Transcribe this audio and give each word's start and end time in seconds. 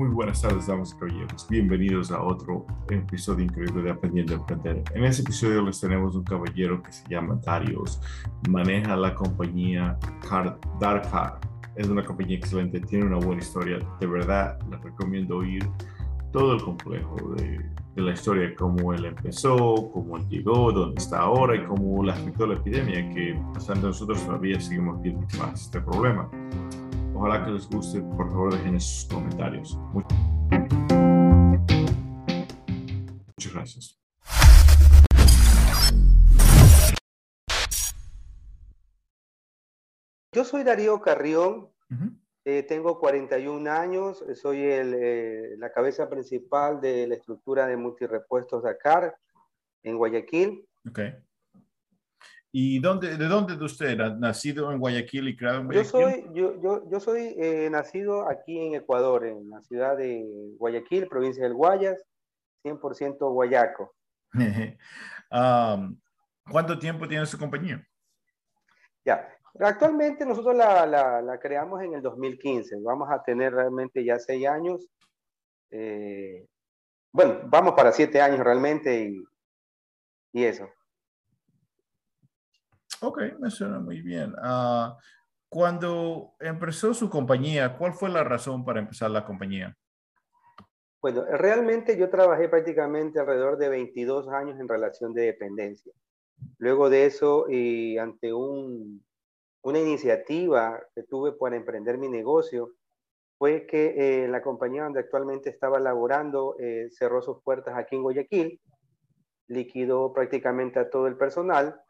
Muy 0.00 0.08
buenas 0.08 0.40
tardes, 0.40 0.66
damas 0.66 0.94
y 0.94 0.98
caballeros. 0.98 1.46
Bienvenidos 1.50 2.10
a 2.10 2.22
otro 2.22 2.64
episodio 2.88 3.44
increíble 3.44 3.82
de 3.82 3.90
Aprendiendo 3.90 4.32
a 4.32 4.36
Emprender. 4.36 4.82
En 4.94 5.04
este 5.04 5.20
episodio 5.20 5.60
les 5.60 5.78
tenemos 5.78 6.16
un 6.16 6.24
caballero 6.24 6.82
que 6.82 6.90
se 6.90 7.06
llama 7.06 7.38
Darius. 7.44 8.00
Maneja 8.48 8.96
la 8.96 9.14
compañía 9.14 9.98
Car. 10.26 10.58
Es 11.76 11.86
una 11.86 12.02
compañía 12.02 12.38
excelente, 12.38 12.80
tiene 12.80 13.04
una 13.04 13.18
buena 13.18 13.42
historia. 13.42 13.78
De 14.00 14.06
verdad, 14.06 14.58
les 14.70 14.80
recomiendo 14.80 15.36
oír 15.36 15.68
todo 16.32 16.54
el 16.54 16.62
complejo 16.62 17.34
de, 17.36 17.58
de 17.94 18.02
la 18.02 18.12
historia, 18.12 18.54
cómo 18.56 18.94
él 18.94 19.04
empezó, 19.04 19.90
cómo 19.92 20.16
él 20.16 20.26
llegó, 20.30 20.72
dónde 20.72 20.98
está 20.98 21.18
ahora 21.18 21.56
y 21.56 21.66
cómo 21.66 22.02
le 22.02 22.12
afectó 22.12 22.46
la 22.46 22.54
epidemia, 22.54 23.06
que 23.10 23.38
bastante 23.52 23.88
nosotros 23.88 24.24
todavía 24.24 24.58
seguimos 24.58 25.02
viendo 25.02 25.26
más 25.38 25.60
este 25.60 25.78
problema. 25.82 26.26
Ojalá 27.20 27.44
que 27.44 27.50
les 27.50 27.68
guste. 27.68 28.00
Por 28.00 28.30
favor, 28.30 28.50
dejen 28.50 28.80
sus 28.80 29.04
comentarios. 29.04 29.76
Muchas 33.26 33.52
gracias. 33.52 34.00
Yo 40.32 40.44
soy 40.44 40.64
Darío 40.64 41.02
Carrión, 41.02 41.68
eh, 42.46 42.62
tengo 42.62 42.98
41 42.98 43.70
años, 43.70 44.24
soy 44.40 44.62
el, 44.62 44.94
eh, 44.94 45.56
la 45.58 45.70
cabeza 45.72 46.08
principal 46.08 46.80
de 46.80 47.06
la 47.06 47.16
estructura 47.16 47.66
de 47.66 47.76
multirepuestos 47.76 48.62
Dakar 48.62 49.14
en 49.82 49.98
Guayaquil. 49.98 50.66
Okay. 50.88 51.16
¿Y 52.52 52.80
dónde, 52.80 53.16
de 53.16 53.26
dónde 53.26 53.56
de 53.56 53.64
usted 53.64 53.90
era? 53.90 54.10
¿Nacido 54.10 54.72
en 54.72 54.80
Guayaquil 54.80 55.28
y 55.28 55.36
criado 55.36 55.60
en 55.60 55.66
Guayaquil? 55.66 55.92
Yo 55.92 55.98
soy, 55.98 56.26
yo, 56.34 56.60
yo, 56.60 56.90
yo 56.90 57.00
soy 57.00 57.34
eh, 57.38 57.68
nacido 57.70 58.28
aquí 58.28 58.58
en 58.58 58.74
Ecuador, 58.74 59.24
en 59.24 59.48
la 59.48 59.62
ciudad 59.62 59.96
de 59.96 60.24
Guayaquil, 60.58 61.06
provincia 61.06 61.44
del 61.44 61.54
Guayas, 61.54 62.04
100% 62.64 63.18
guayaco. 63.32 63.94
um, 65.30 65.98
¿Cuánto 66.50 66.78
tiempo 66.78 67.06
tiene 67.06 67.24
su 67.26 67.38
compañía? 67.38 67.86
Ya, 69.04 69.28
actualmente 69.60 70.26
nosotros 70.26 70.56
la, 70.56 70.84
la, 70.86 71.22
la, 71.22 71.38
creamos 71.38 71.82
en 71.82 71.94
el 71.94 72.02
2015, 72.02 72.76
vamos 72.82 73.08
a 73.10 73.22
tener 73.22 73.54
realmente 73.54 74.04
ya 74.04 74.18
seis 74.18 74.46
años. 74.46 74.86
Eh, 75.70 76.46
bueno, 77.12 77.40
vamos 77.44 77.74
para 77.74 77.92
siete 77.92 78.20
años 78.20 78.40
realmente 78.40 79.04
y, 79.04 79.24
y 80.32 80.44
eso. 80.44 80.68
Ok, 83.02 83.22
me 83.38 83.50
suena 83.50 83.78
muy 83.78 84.02
bien. 84.02 84.34
Uh, 84.34 84.94
cuando 85.48 86.34
empezó 86.38 86.92
su 86.92 87.08
compañía, 87.08 87.76
¿cuál 87.76 87.94
fue 87.94 88.10
la 88.10 88.22
razón 88.22 88.64
para 88.64 88.80
empezar 88.80 89.10
la 89.10 89.24
compañía? 89.24 89.74
Bueno, 91.00 91.24
realmente 91.24 91.96
yo 91.96 92.10
trabajé 92.10 92.48
prácticamente 92.50 93.18
alrededor 93.18 93.56
de 93.56 93.70
22 93.70 94.28
años 94.28 94.60
en 94.60 94.68
relación 94.68 95.14
de 95.14 95.22
dependencia. 95.22 95.92
Luego 96.58 96.90
de 96.90 97.06
eso, 97.06 97.46
y 97.48 97.96
ante 97.96 98.34
un, 98.34 99.02
una 99.62 99.78
iniciativa 99.78 100.78
que 100.94 101.02
tuve 101.04 101.32
para 101.32 101.56
emprender 101.56 101.96
mi 101.96 102.08
negocio, 102.08 102.74
fue 103.38 103.66
que 103.66 104.24
eh, 104.24 104.28
la 104.28 104.42
compañía 104.42 104.84
donde 104.84 105.00
actualmente 105.00 105.48
estaba 105.48 105.80
laborando 105.80 106.56
eh, 106.58 106.88
cerró 106.90 107.22
sus 107.22 107.42
puertas 107.42 107.74
aquí 107.78 107.96
en 107.96 108.02
Guayaquil, 108.02 108.60
liquidó 109.48 110.12
prácticamente 110.12 110.78
a 110.78 110.90
todo 110.90 111.06
el 111.06 111.16
personal 111.16 111.80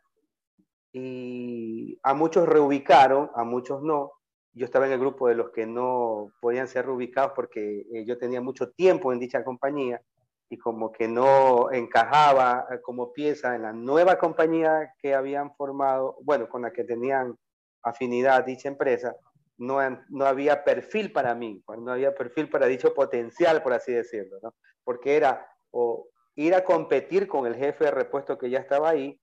y 0.93 1.99
a 2.03 2.15
muchos 2.15 2.49
reubicaron, 2.49 3.31
a 3.35 3.45
muchos 3.45 3.83
no. 3.83 4.13
Yo 4.53 4.65
estaba 4.65 4.87
en 4.87 4.93
el 4.93 4.99
grupo 4.99 5.29
de 5.29 5.37
los 5.37 5.51
que 5.51 5.67
no 5.67 6.33
podían 6.41 6.67
ser 6.67 6.87
reubicados 6.87 7.33
porque 7.37 7.87
eh, 7.93 8.05
yo 8.05 8.19
tenía 8.19 8.41
mucho 8.41 8.71
tiempo 8.71 9.13
en 9.13 9.21
dicha 9.21 9.45
compañía 9.45 10.01
y 10.49 10.59
como 10.59 10.91
que 10.91 11.07
no 11.07 11.71
encajaba 11.71 12.67
eh, 12.71 12.81
como 12.83 13.13
pieza 13.13 13.55
en 13.55 13.63
la 13.63 13.73
nueva 13.73 14.19
compañía 14.19 14.93
que 15.01 15.15
habían 15.15 15.55
formado, 15.55 16.17
bueno, 16.23 16.49
con 16.49 16.63
la 16.63 16.73
que 16.73 16.83
tenían 16.83 17.37
afinidad 17.83 18.45
dicha 18.45 18.69
empresa, 18.69 19.15
no, 19.59 19.79
no 20.09 20.27
había 20.27 20.65
perfil 20.65 21.13
para 21.13 21.35
mí, 21.35 21.63
pues, 21.65 21.79
no 21.79 21.93
había 21.93 22.15
perfil 22.15 22.49
para 22.49 22.67
dicho 22.67 22.93
potencial, 22.93 23.63
por 23.63 23.73
así 23.75 23.93
decirlo, 23.93 24.39
¿no? 24.43 24.55
Porque 24.83 25.17
era 25.17 25.47
o 25.71 26.09
ir 26.35 26.55
a 26.55 26.65
competir 26.65 27.29
con 27.29 27.47
el 27.47 27.55
jefe 27.55 27.85
de 27.85 27.91
repuesto 27.91 28.39
que 28.39 28.51
ya 28.51 28.59
estaba 28.59 28.89
ahí, 28.89 29.21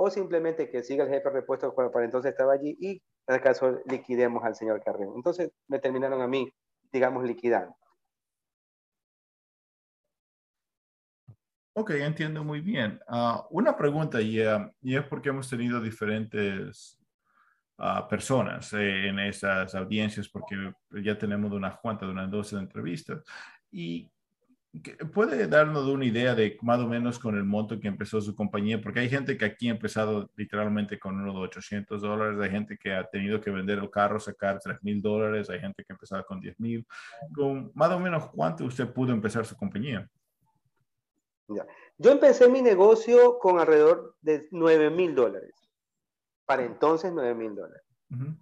o 0.00 0.10
simplemente 0.10 0.70
que 0.70 0.84
siga 0.84 1.04
el 1.04 1.10
jefe 1.10 1.28
repuesto 1.28 1.74
cuando 1.74 1.92
para 1.92 2.04
entonces 2.04 2.30
estaba 2.30 2.52
allí 2.52 2.76
y 2.80 3.02
en 3.26 3.34
el 3.34 3.40
caso 3.40 3.80
liquidemos 3.86 4.44
al 4.44 4.54
señor 4.54 4.80
Carrero. 4.82 5.12
Entonces 5.16 5.50
me 5.66 5.80
terminaron 5.80 6.22
a 6.22 6.28
mí, 6.28 6.48
digamos, 6.92 7.24
liquidando. 7.24 7.74
Ok, 11.72 11.90
entiendo 11.90 12.44
muy 12.44 12.60
bien. 12.60 13.00
Uh, 13.08 13.42
una 13.50 13.76
pregunta, 13.76 14.20
y, 14.20 14.40
uh, 14.40 14.70
y, 14.80 14.96
es 14.96 15.04
porque 15.04 15.30
hemos 15.30 15.50
tenido 15.50 15.80
diferentes 15.80 16.96
uh, 17.78 18.08
personas 18.08 18.72
eh, 18.74 19.08
en 19.08 19.18
esas 19.18 19.74
audiencias, 19.74 20.28
porque 20.28 20.72
ya 21.02 21.18
tenemos 21.18 21.52
unas 21.52 21.76
cuantas, 21.78 22.08
unas 22.08 22.30
12 22.30 22.56
entrevistas. 22.56 23.22
Y 23.70 24.08
¿Puede 25.14 25.46
darnos 25.46 25.86
una 25.86 26.04
idea 26.04 26.34
de 26.34 26.58
más 26.60 26.78
o 26.78 26.86
menos 26.86 27.18
con 27.18 27.36
el 27.36 27.44
monto 27.44 27.80
que 27.80 27.88
empezó 27.88 28.20
su 28.20 28.34
compañía? 28.34 28.80
Porque 28.80 29.00
hay 29.00 29.08
gente 29.08 29.38
que 29.38 29.46
aquí 29.46 29.68
ha 29.68 29.72
empezado 29.72 30.30
literalmente 30.36 30.98
con 30.98 31.18
unos 31.18 31.36
800 31.36 32.02
dólares, 32.02 32.38
hay 32.38 32.50
gente 32.50 32.76
que 32.76 32.92
ha 32.92 33.04
tenido 33.04 33.40
que 33.40 33.50
vender 33.50 33.78
el 33.78 33.90
carro, 33.90 34.20
sacar 34.20 34.60
3 34.60 34.82
mil 34.82 35.00
dólares, 35.00 35.48
hay 35.48 35.60
gente 35.60 35.82
que 35.82 35.92
ha 35.92 35.94
empezado 35.94 36.24
con 36.26 36.38
10 36.40 36.60
mil. 36.60 36.86
Con 37.34 37.72
más 37.74 37.90
o 37.90 37.98
menos 37.98 38.28
cuánto 38.30 38.64
usted 38.64 38.92
pudo 38.92 39.12
empezar 39.12 39.46
su 39.46 39.56
compañía? 39.56 40.06
Ya. 41.48 41.66
Yo 41.96 42.12
empecé 42.12 42.48
mi 42.48 42.60
negocio 42.60 43.38
con 43.38 43.58
alrededor 43.58 44.16
de 44.20 44.48
9 44.50 44.90
mil 44.90 45.14
dólares. 45.14 45.54
Para 46.44 46.62
entonces 46.64 47.10
9 47.12 47.34
mil 47.34 47.54
dólares. 47.54 47.82
Uh 48.10 48.16
-huh. 48.16 48.38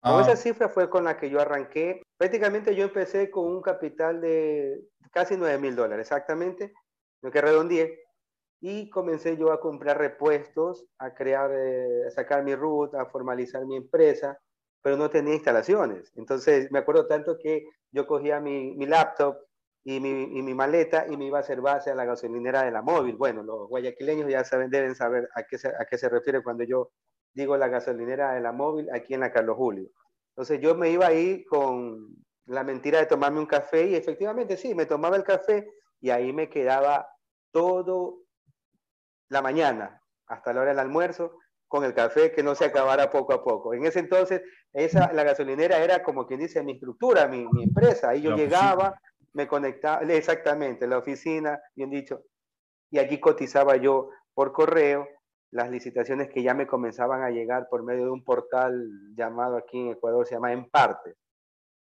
Con 0.00 0.20
esa 0.20 0.36
cifra 0.36 0.68
fue 0.68 0.88
con 0.88 1.04
la 1.04 1.16
que 1.16 1.30
yo 1.30 1.40
arranqué. 1.40 2.02
Prácticamente 2.16 2.74
yo 2.74 2.84
empecé 2.84 3.30
con 3.30 3.46
un 3.46 3.60
capital 3.60 4.20
de 4.20 4.80
casi 5.12 5.36
9 5.36 5.58
mil 5.58 5.76
dólares, 5.76 6.06
exactamente, 6.06 6.72
lo 7.22 7.30
que 7.30 7.40
redondeé. 7.40 8.02
Y 8.60 8.88
comencé 8.88 9.36
yo 9.36 9.52
a 9.52 9.60
comprar 9.60 9.98
repuestos, 9.98 10.86
a 10.98 11.12
crear, 11.12 11.50
eh, 11.52 12.06
a 12.06 12.10
sacar 12.10 12.42
mi 12.42 12.54
ruta, 12.54 13.02
a 13.02 13.06
formalizar 13.06 13.66
mi 13.66 13.76
empresa, 13.76 14.38
pero 14.82 14.96
no 14.96 15.10
tenía 15.10 15.34
instalaciones. 15.34 16.12
Entonces 16.16 16.70
me 16.70 16.78
acuerdo 16.78 17.06
tanto 17.06 17.36
que 17.38 17.68
yo 17.92 18.06
cogía 18.06 18.40
mi, 18.40 18.74
mi 18.76 18.86
laptop 18.86 19.36
y 19.84 20.00
mi, 20.00 20.26
mi, 20.42 20.54
maleta 20.54 21.06
y 21.08 21.16
me 21.16 21.26
iba 21.26 21.38
a 21.38 21.42
hacer 21.42 21.60
base 21.60 21.90
a 21.90 21.94
la 21.94 22.04
gasolinera 22.04 22.62
de 22.64 22.70
la 22.70 22.82
móvil. 22.82 23.16
Bueno, 23.16 23.42
los 23.42 23.68
guayaquileños 23.68 24.28
ya 24.28 24.42
saben, 24.42 24.70
deben 24.70 24.94
saber 24.94 25.28
a 25.34 25.44
qué, 25.44 25.58
se, 25.58 25.68
a 25.68 25.84
qué 25.88 25.98
se 25.98 26.08
refiere 26.08 26.42
cuando 26.42 26.64
yo 26.64 26.90
digo 27.34 27.56
la 27.56 27.68
gasolinera 27.68 28.32
de 28.32 28.40
la 28.40 28.52
móvil 28.52 28.88
aquí 28.92 29.14
en 29.14 29.20
la 29.20 29.32
Carlos 29.32 29.56
Julio. 29.56 29.88
Entonces 30.36 30.60
yo 30.60 30.74
me 30.74 30.90
iba 30.90 31.06
ahí 31.06 31.46
con 31.46 32.14
la 32.44 32.62
mentira 32.62 32.98
de 32.98 33.06
tomarme 33.06 33.40
un 33.40 33.46
café 33.46 33.86
y 33.86 33.94
efectivamente 33.94 34.58
sí, 34.58 34.74
me 34.74 34.84
tomaba 34.84 35.16
el 35.16 35.24
café 35.24 35.66
y 35.98 36.10
ahí 36.10 36.30
me 36.34 36.50
quedaba 36.50 37.08
todo 37.52 38.18
la 39.30 39.40
mañana 39.40 40.02
hasta 40.26 40.52
la 40.52 40.60
hora 40.60 40.70
del 40.70 40.78
almuerzo 40.78 41.38
con 41.68 41.84
el 41.84 41.94
café 41.94 42.32
que 42.32 42.42
no 42.42 42.54
se 42.54 42.66
acabara 42.66 43.10
poco 43.10 43.32
a 43.32 43.42
poco. 43.42 43.72
En 43.72 43.86
ese 43.86 43.98
entonces, 44.00 44.42
esa, 44.74 45.10
la 45.14 45.24
gasolinera 45.24 45.78
era 45.78 46.02
como 46.02 46.26
quien 46.26 46.40
dice 46.40 46.62
mi 46.62 46.72
estructura, 46.72 47.26
mi, 47.28 47.46
mi 47.48 47.64
empresa. 47.64 48.10
Ahí 48.10 48.20
yo 48.20 48.32
la 48.32 48.36
llegaba, 48.36 48.88
oficina. 48.90 49.00
me 49.32 49.48
conectaba, 49.48 50.02
exactamente, 50.02 50.86
la 50.86 50.98
oficina, 50.98 51.58
bien 51.74 51.88
dicho, 51.88 52.24
y 52.90 52.98
allí 52.98 53.18
cotizaba 53.18 53.76
yo 53.76 54.10
por 54.34 54.52
correo 54.52 55.08
las 55.56 55.70
licitaciones 55.70 56.28
que 56.28 56.42
ya 56.42 56.52
me 56.52 56.66
comenzaban 56.66 57.22
a 57.22 57.30
llegar 57.30 57.68
por 57.70 57.82
medio 57.82 58.04
de 58.04 58.10
un 58.10 58.22
portal 58.22 58.90
llamado 59.14 59.56
aquí 59.56 59.78
en 59.80 59.88
Ecuador, 59.92 60.26
se 60.26 60.34
llama 60.34 60.52
En 60.52 60.68
Parte. 60.68 61.14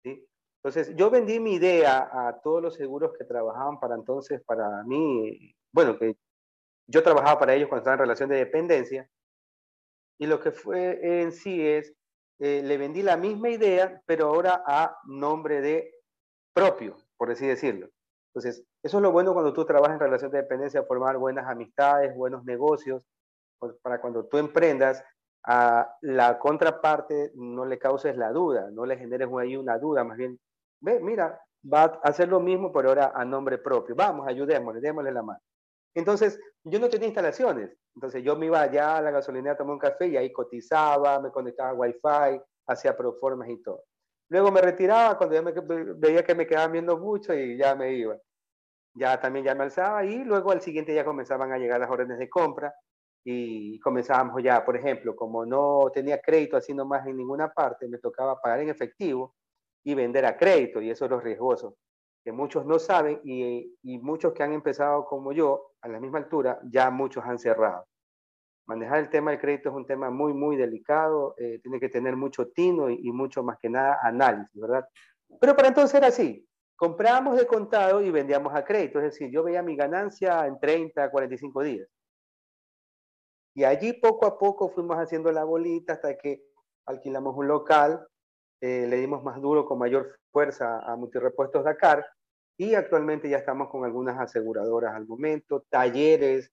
¿sí? 0.03 0.27
Entonces, 0.61 0.93
yo 0.97 1.09
vendí 1.09 1.39
mi 1.39 1.53
idea 1.53 2.09
a 2.11 2.41
todos 2.41 2.61
los 2.61 2.75
seguros 2.75 3.13
que 3.17 3.23
trabajaban 3.23 3.79
para 3.79 3.95
entonces, 3.95 4.43
para 4.45 4.83
mí, 4.83 5.55
bueno, 5.73 5.97
que 5.97 6.17
yo 6.85 7.01
trabajaba 7.01 7.39
para 7.39 7.53
ellos 7.53 7.69
cuando 7.69 7.83
estaba 7.83 7.93
en 7.93 8.01
relación 8.01 8.29
de 8.29 8.35
dependencia, 8.35 9.09
y 10.19 10.27
lo 10.27 10.41
que 10.41 10.51
fue 10.51 11.21
en 11.21 11.31
sí 11.31 11.65
es, 11.65 11.93
eh, 12.39 12.61
le 12.63 12.77
vendí 12.77 13.01
la 13.03 13.15
misma 13.15 13.51
idea, 13.51 14.01
pero 14.05 14.27
ahora 14.27 14.63
a 14.67 14.97
nombre 15.05 15.61
de 15.61 15.93
propio, 16.53 16.97
por 17.15 17.31
así 17.31 17.47
decirlo. 17.47 17.87
Entonces, 18.33 18.65
eso 18.83 18.97
es 18.97 19.01
lo 19.01 19.13
bueno 19.13 19.33
cuando 19.33 19.53
tú 19.53 19.63
trabajas 19.65 19.93
en 19.93 20.01
relación 20.01 20.29
de 20.31 20.39
dependencia, 20.39 20.83
formar 20.83 21.17
buenas 21.17 21.47
amistades, 21.47 22.13
buenos 22.13 22.43
negocios, 22.43 23.07
para 23.81 24.01
cuando 24.01 24.25
tú 24.25 24.37
emprendas, 24.37 25.03
a 25.43 25.97
la 26.01 26.37
contraparte 26.37 27.31
no 27.35 27.65
le 27.65 27.79
causes 27.79 28.15
la 28.15 28.31
duda, 28.31 28.69
no 28.71 28.85
le 28.85 28.97
generes 28.97 29.27
ahí 29.39 29.55
una 29.55 29.77
duda, 29.77 30.03
más 30.03 30.17
bien, 30.17 30.39
ve, 30.81 30.99
mira, 30.99 31.39
va 31.71 31.83
a 31.83 32.09
hacer 32.09 32.29
lo 32.29 32.39
mismo, 32.39 32.71
pero 32.71 32.89
ahora 32.89 33.11
a 33.13 33.25
nombre 33.25 33.57
propio. 33.57 33.95
Vamos, 33.95 34.27
ayudémosle, 34.27 34.81
démosle 34.81 35.11
la 35.11 35.23
mano. 35.23 35.39
Entonces, 35.93 36.39
yo 36.63 36.79
no 36.79 36.89
tenía 36.89 37.07
instalaciones. 37.07 37.75
Entonces, 37.95 38.23
yo 38.23 38.35
me 38.35 38.45
iba 38.45 38.61
allá 38.61 38.97
a 38.97 39.01
la 39.01 39.11
gasolinera 39.11 39.53
a 39.53 39.57
tomar 39.57 39.73
un 39.73 39.79
café 39.79 40.07
y 40.07 40.17
ahí 40.17 40.31
cotizaba, 40.31 41.19
me 41.19 41.31
conectaba 41.31 41.71
a 41.71 41.73
Wi-Fi, 41.73 42.41
hacía 42.67 42.95
proformas 42.95 43.49
y 43.49 43.61
todo. 43.61 43.83
Luego 44.29 44.51
me 44.51 44.61
retiraba 44.61 45.17
cuando 45.17 45.35
ya 45.35 45.61
veía 45.97 46.23
que 46.23 46.35
me 46.35 46.47
quedaban 46.47 46.71
viendo 46.71 46.97
mucho 46.97 47.33
y 47.33 47.57
ya 47.57 47.75
me 47.75 47.93
iba. 47.93 48.17
Ya 48.93 49.19
también 49.19 49.45
ya 49.45 49.55
me 49.55 49.63
alzaba 49.63 50.05
y 50.05 50.23
luego 50.23 50.51
al 50.51 50.61
siguiente 50.61 50.93
ya 50.95 51.03
comenzaban 51.03 51.51
a 51.51 51.57
llegar 51.57 51.79
las 51.79 51.89
órdenes 51.89 52.17
de 52.17 52.29
compra 52.29 52.73
y 53.23 53.79
comenzábamos 53.79 54.41
ya, 54.41 54.65
por 54.65 54.75
ejemplo, 54.75 55.15
como 55.15 55.45
no 55.45 55.91
tenía 55.93 56.19
crédito 56.21 56.57
así 56.57 56.73
nomás 56.73 57.05
en 57.05 57.17
ninguna 57.17 57.53
parte, 57.53 57.87
me 57.87 57.99
tocaba 57.99 58.39
pagar 58.41 58.61
en 58.61 58.69
efectivo 58.69 59.35
y 59.83 59.93
vender 59.93 60.25
a 60.25 60.37
crédito 60.37 60.81
y 60.81 60.89
eso 60.89 61.05
es 61.05 61.11
lo 61.11 61.19
riesgoso, 61.19 61.77
que 62.23 62.31
muchos 62.31 62.65
no 62.65 62.79
saben 62.79 63.19
y, 63.23 63.75
muchos 64.01 64.33
que 64.33 64.43
han 64.43 64.53
empezado 64.53 65.05
como 65.05 65.33
yo 65.33 65.73
a 65.81 65.87
la 65.87 65.99
misma 65.99 66.19
altura, 66.19 66.59
ya 66.63 66.89
muchos 66.89 67.23
han 67.25 67.39
cerrado. 67.39 67.85
Manejar 68.67 68.99
el 68.99 69.09
tema 69.09 69.31
del 69.31 69.39
crédito 69.39 69.69
es 69.69 69.75
un 69.75 69.85
tema 69.85 70.09
muy, 70.09 70.33
muy 70.33 70.55
delicado, 70.55 71.35
eh, 71.37 71.59
tiene 71.61 71.79
que 71.79 71.89
tener 71.89 72.15
mucho 72.15 72.49
tino 72.49 72.89
y, 72.89 72.99
y, 73.03 73.11
mucho 73.11 73.43
más 73.43 73.57
que 73.59 73.69
nada 73.69 73.99
análisis, 74.01 74.59
¿verdad? 74.59 74.87
Pero 75.39 75.55
para 75.55 75.67
entonces 75.67 75.95
era 75.95 76.07
así, 76.07 76.47
comprábamos 76.75 77.37
de 77.37 77.45
contado 77.45 78.01
y 78.01 78.11
vendíamos 78.11 78.53
a 78.55 78.63
crédito, 78.63 78.99
es 78.99 79.05
decir, 79.05 79.29
yo 79.31 79.43
veía 79.43 79.61
mi 79.61 79.75
ganancia 79.75 80.45
en 80.47 80.59
30, 80.59 81.09
45 81.09 81.63
días. 81.63 81.87
Y 83.53 83.63
allí 83.63 83.93
poco 83.93 84.25
a 84.25 84.37
poco 84.37 84.69
fuimos 84.69 84.97
haciendo 84.97 85.31
la 85.31 85.43
bolita 85.43 85.93
hasta 85.93 86.17
que 86.17 86.43
alquilamos 86.85 87.35
un 87.35 87.47
local, 87.47 88.07
eh, 88.61 88.85
le 88.87 88.97
dimos 88.97 89.23
más 89.23 89.41
duro 89.41 89.65
con 89.65 89.79
mayor 89.79 90.19
fuerza 90.31 90.79
a 90.79 90.95
Multirepuestos 90.95 91.63
Dakar 91.63 92.05
y 92.57 92.75
actualmente 92.75 93.29
ya 93.29 93.37
estamos 93.37 93.69
con 93.69 93.83
algunas 93.85 94.19
aseguradoras 94.19 94.93
al 94.93 95.07
momento, 95.07 95.65
talleres, 95.69 96.51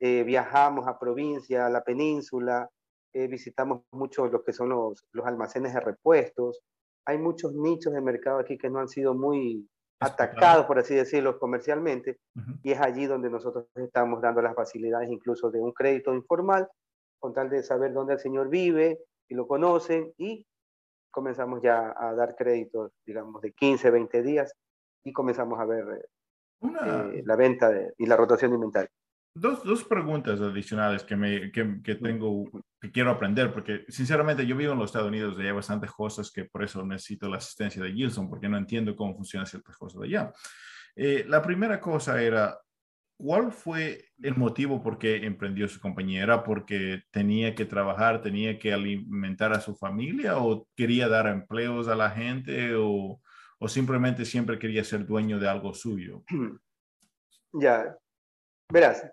eh, 0.00 0.24
viajamos 0.24 0.88
a 0.88 0.98
provincia, 0.98 1.66
a 1.66 1.70
la 1.70 1.84
península, 1.84 2.68
eh, 3.12 3.28
visitamos 3.28 3.82
mucho 3.92 4.26
lo 4.26 4.42
que 4.42 4.52
son 4.52 4.70
los, 4.70 5.04
los 5.12 5.26
almacenes 5.26 5.74
de 5.74 5.80
repuestos. 5.80 6.60
Hay 7.04 7.18
muchos 7.18 7.54
nichos 7.54 7.92
de 7.92 8.00
mercado 8.00 8.38
aquí 8.38 8.56
que 8.56 8.70
no 8.70 8.80
han 8.80 8.88
sido 8.88 9.14
muy 9.14 9.68
atacados, 10.02 10.66
por 10.66 10.78
así 10.78 10.94
decirlo, 10.94 11.38
comercialmente, 11.38 12.18
y 12.62 12.72
es 12.72 12.80
allí 12.80 13.06
donde 13.06 13.30
nosotros 13.30 13.66
estamos 13.74 14.20
dando 14.20 14.42
las 14.42 14.54
facilidades 14.54 15.10
incluso 15.10 15.50
de 15.50 15.60
un 15.60 15.72
crédito 15.72 16.14
informal, 16.14 16.68
con 17.18 17.32
tal 17.32 17.48
de 17.48 17.62
saber 17.62 17.92
dónde 17.92 18.14
el 18.14 18.18
señor 18.18 18.48
vive 18.48 18.98
y 19.28 19.34
lo 19.34 19.46
conocen, 19.46 20.12
y 20.18 20.46
comenzamos 21.10 21.62
ya 21.62 21.94
a 21.96 22.14
dar 22.14 22.34
créditos, 22.34 22.92
digamos, 23.06 23.40
de 23.42 23.52
15, 23.52 23.90
20 23.90 24.22
días, 24.22 24.52
y 25.04 25.12
comenzamos 25.12 25.58
a 25.60 25.64
ver 25.64 26.06
eh, 26.62 27.22
la 27.24 27.36
venta 27.36 27.70
y 27.98 28.06
la 28.06 28.16
rotación 28.16 28.50
de 28.50 28.54
inventario. 28.56 28.90
Dos, 29.34 29.64
dos, 29.64 29.82
preguntas 29.84 30.40
adicionales 30.42 31.04
que, 31.04 31.16
me, 31.16 31.50
que, 31.50 31.80
que, 31.82 31.94
tengo, 31.94 32.50
que 32.78 32.90
quiero 32.90 33.10
aprender, 33.10 33.50
porque 33.50 33.86
sinceramente 33.88 34.46
yo 34.46 34.54
vivo 34.54 34.74
en 34.74 34.78
los 34.78 34.90
Estados 34.90 35.08
Unidos 35.08 35.36
y 35.38 35.46
hay 35.46 35.52
bastantes 35.52 35.90
cosas 35.90 36.30
que 36.30 36.44
por 36.44 36.62
eso 36.62 36.84
necesito 36.84 37.30
la 37.30 37.38
asistencia 37.38 37.82
de 37.82 37.92
Gilson, 37.92 38.28
porque 38.28 38.48
no 38.48 38.58
entiendo 38.58 38.94
cómo 38.94 39.14
funcionan 39.14 39.46
ciertas 39.46 39.76
cosas 39.78 40.02
de 40.02 40.06
allá. 40.08 40.32
Eh, 40.94 41.24
la 41.26 41.40
primera 41.40 41.80
cosa 41.80 42.22
era, 42.22 42.58
¿cuál 43.16 43.52
fue 43.52 44.10
el 44.22 44.36
motivo 44.36 44.82
por 44.82 44.98
qué 44.98 45.24
emprendió 45.24 45.66
su 45.66 45.80
compañía? 45.80 46.22
¿Era 46.22 46.44
porque 46.44 47.04
tenía 47.10 47.54
que 47.54 47.64
trabajar, 47.64 48.20
tenía 48.20 48.58
que 48.58 48.74
alimentar 48.74 49.54
a 49.54 49.60
su 49.60 49.74
familia 49.74 50.36
o 50.36 50.68
quería 50.76 51.08
dar 51.08 51.26
empleos 51.26 51.88
a 51.88 51.94
la 51.94 52.10
gente 52.10 52.74
o, 52.74 53.18
o 53.58 53.68
simplemente 53.68 54.26
siempre 54.26 54.58
quería 54.58 54.84
ser 54.84 55.06
dueño 55.06 55.38
de 55.38 55.48
algo 55.48 55.72
suyo? 55.72 56.22
Ya, 57.54 57.94
verás, 58.72 59.06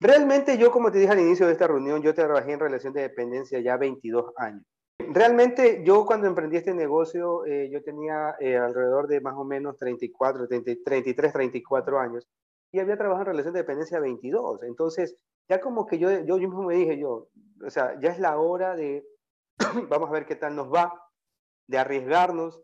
Realmente 0.00 0.56
yo, 0.56 0.70
como 0.70 0.90
te 0.90 0.98
dije 0.98 1.12
al 1.12 1.20
inicio 1.20 1.46
de 1.46 1.52
esta 1.52 1.66
reunión, 1.66 2.00
yo 2.00 2.14
trabajé 2.14 2.52
en 2.52 2.60
relación 2.60 2.94
de 2.94 3.02
dependencia 3.02 3.60
ya 3.60 3.76
22 3.76 4.32
años. 4.36 4.64
Realmente 4.98 5.82
yo 5.84 6.06
cuando 6.06 6.26
emprendí 6.26 6.56
este 6.56 6.72
negocio, 6.72 7.44
eh, 7.44 7.68
yo 7.70 7.82
tenía 7.82 8.34
eh, 8.40 8.56
alrededor 8.56 9.08
de 9.08 9.20
más 9.20 9.34
o 9.36 9.44
menos 9.44 9.76
34, 9.76 10.48
33, 10.48 11.32
34 11.32 12.00
años 12.00 12.26
y 12.72 12.78
había 12.78 12.96
trabajado 12.96 13.22
en 13.22 13.32
relación 13.32 13.54
de 13.54 13.60
dependencia 13.60 14.00
22. 14.00 14.62
Entonces, 14.62 15.16
ya 15.48 15.60
como 15.60 15.86
que 15.86 15.98
yo, 15.98 16.10
yo 16.24 16.38
mismo 16.38 16.62
me 16.62 16.76
dije 16.76 16.98
yo, 16.98 17.28
o 17.64 17.70
sea, 17.70 17.98
ya 18.00 18.10
es 18.10 18.18
la 18.18 18.38
hora 18.38 18.76
de, 18.76 19.04
vamos 19.90 20.08
a 20.08 20.12
ver 20.12 20.26
qué 20.26 20.36
tal 20.36 20.54
nos 20.54 20.72
va, 20.72 20.94
de 21.66 21.78
arriesgarnos, 21.78 22.62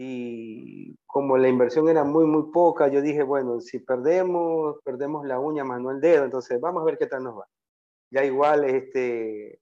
y 0.00 0.96
como 1.06 1.36
la 1.38 1.48
inversión 1.48 1.88
era 1.88 2.04
muy, 2.04 2.24
muy 2.24 2.52
poca, 2.52 2.86
yo 2.86 3.02
dije, 3.02 3.24
bueno, 3.24 3.60
si 3.60 3.80
perdemos, 3.80 4.76
perdemos 4.84 5.26
la 5.26 5.40
uña 5.40 5.64
más 5.64 5.80
no 5.80 5.90
el 5.90 6.00
dedo, 6.00 6.24
entonces 6.24 6.60
vamos 6.60 6.82
a 6.82 6.84
ver 6.84 6.98
qué 6.98 7.08
tal 7.08 7.24
nos 7.24 7.36
va. 7.36 7.48
Ya 8.08 8.24
igual, 8.24 8.62
este, 8.62 9.60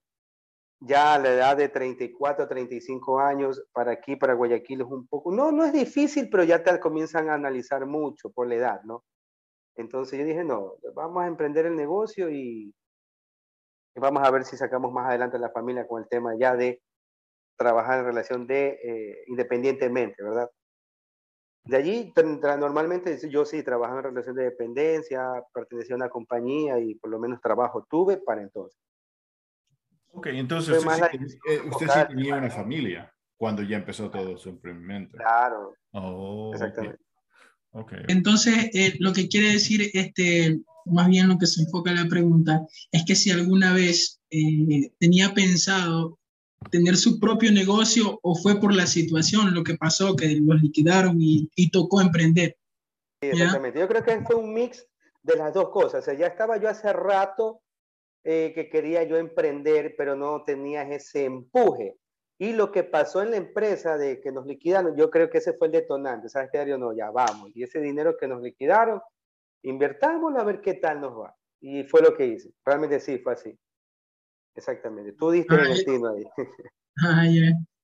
ya 0.80 1.14
a 1.14 1.18
la 1.18 1.32
edad 1.32 1.56
de 1.56 1.70
34, 1.70 2.46
35 2.48 3.18
años, 3.18 3.64
para 3.72 3.92
aquí, 3.92 4.16
para 4.16 4.34
Guayaquil 4.34 4.82
es 4.82 4.86
un 4.86 5.06
poco, 5.06 5.32
no, 5.32 5.50
no 5.52 5.64
es 5.64 5.72
difícil, 5.72 6.28
pero 6.28 6.44
ya 6.44 6.62
te 6.62 6.78
comienzan 6.80 7.30
a 7.30 7.34
analizar 7.34 7.86
mucho 7.86 8.28
por 8.28 8.46
la 8.46 8.56
edad, 8.56 8.82
¿no? 8.84 9.04
Entonces 9.74 10.18
yo 10.18 10.26
dije, 10.26 10.44
no, 10.44 10.74
vamos 10.94 11.22
a 11.22 11.28
emprender 11.28 11.64
el 11.64 11.76
negocio 11.76 12.28
y 12.28 12.74
vamos 13.94 14.22
a 14.22 14.30
ver 14.30 14.44
si 14.44 14.58
sacamos 14.58 14.92
más 14.92 15.08
adelante 15.08 15.38
a 15.38 15.40
la 15.40 15.50
familia 15.50 15.88
con 15.88 16.02
el 16.02 16.08
tema 16.10 16.34
ya 16.38 16.54
de 16.56 16.82
trabajar 17.56 18.00
en 18.00 18.04
relación 18.04 18.46
de 18.46 18.78
eh, 18.82 19.24
independientemente, 19.26 20.22
¿verdad? 20.22 20.50
De 21.64 21.76
allí, 21.76 22.12
normalmente 22.42 23.18
yo 23.28 23.44
sí 23.44 23.62
trabajaba 23.64 23.98
en 23.98 24.04
relación 24.04 24.36
de 24.36 24.44
dependencia, 24.44 25.42
pertenecía 25.52 25.94
a 25.94 25.96
una 25.96 26.08
compañía 26.08 26.78
y 26.78 26.94
por 26.94 27.10
lo 27.10 27.18
menos 27.18 27.40
trabajo 27.40 27.84
tuve 27.90 28.18
para 28.18 28.42
entonces. 28.42 28.80
Ok, 30.12 30.28
entonces 30.28 30.78
usted, 30.78 31.10
sí, 31.10 31.38
eh, 31.48 31.60
usted 31.68 31.88
sí, 31.88 32.00
tenía 32.08 32.36
una 32.36 32.50
familia 32.50 33.12
cuando 33.36 33.62
ya 33.62 33.78
empezó 33.78 34.08
todo 34.10 34.38
su 34.38 34.50
emprendimiento. 34.50 35.16
Claro. 35.16 35.74
Oh, 35.92 36.52
exactamente. 36.54 37.04
Okay. 37.72 38.04
Entonces, 38.08 38.70
eh, 38.72 38.94
lo 39.00 39.12
que 39.12 39.28
quiere 39.28 39.52
decir, 39.52 39.90
este, 39.92 40.60
más 40.86 41.08
bien 41.08 41.28
lo 41.28 41.36
que 41.36 41.46
se 41.46 41.62
enfoca 41.62 41.90
en 41.90 41.96
la 41.96 42.08
pregunta, 42.08 42.64
es 42.92 43.04
que 43.04 43.16
si 43.16 43.30
alguna 43.30 43.74
vez 43.74 44.22
tenía 44.98 45.34
pensado 45.34 46.18
tener 46.70 46.96
su 46.96 47.18
propio 47.18 47.52
negocio 47.52 48.18
o 48.22 48.34
fue 48.34 48.60
por 48.60 48.74
la 48.74 48.86
situación 48.86 49.54
lo 49.54 49.62
que 49.62 49.74
pasó, 49.74 50.16
que 50.16 50.38
los 50.40 50.62
liquidaron 50.62 51.16
y, 51.20 51.70
tocó 51.70 52.00
emprender? 52.00 52.56
Sí, 53.20 53.28
exactamente. 53.28 53.80
Yo 53.80 53.88
creo 53.88 54.04
que 54.04 54.20
fue 54.22 54.36
un 54.36 54.52
mix 54.52 54.86
de 55.22 55.36
las 55.36 55.52
dos 55.52 55.70
cosas. 55.70 56.02
O 56.02 56.02
sea, 56.02 56.14
ya 56.14 56.26
estaba 56.26 56.58
yo 56.58 56.68
hace 56.68 56.92
rato 56.92 57.60
eh, 58.24 58.52
que 58.54 58.68
quería 58.68 59.02
yo 59.04 59.16
emprender, 59.16 59.94
pero 59.96 60.16
no 60.16 60.42
tenía 60.44 60.82
ese 60.82 61.24
empuje. 61.24 61.96
Y 62.38 62.52
lo 62.52 62.70
que 62.70 62.84
pasó 62.84 63.22
en 63.22 63.30
la 63.30 63.36
empresa 63.38 63.96
de 63.96 64.20
que 64.20 64.30
nos 64.30 64.46
liquidaron, 64.46 64.94
yo 64.96 65.10
creo 65.10 65.30
que 65.30 65.38
ese 65.38 65.54
fue 65.54 65.68
el 65.68 65.72
detonante. 65.72 66.28
¿Sabes 66.28 66.50
qué, 66.52 66.58
Dario? 66.58 66.76
No, 66.76 66.94
ya 66.94 67.10
vamos. 67.10 67.50
Y 67.54 67.62
ese 67.62 67.80
dinero 67.80 68.16
que 68.18 68.28
nos 68.28 68.42
liquidaron, 68.42 69.00
invertámoslo 69.62 70.38
a 70.38 70.44
ver 70.44 70.60
qué 70.60 70.74
tal 70.74 71.00
nos 71.00 71.18
va. 71.18 71.34
Y 71.60 71.84
fue 71.84 72.02
lo 72.02 72.14
que 72.14 72.26
hice. 72.26 72.52
Realmente 72.64 73.00
sí, 73.00 73.18
fue 73.18 73.32
así. 73.32 73.58
Exactamente, 74.56 75.12
tú 75.12 75.30
diste 75.30 75.54
el 75.54 75.68
destino 75.68 76.08
ahí. 76.08 76.24
Ah, 77.02 77.26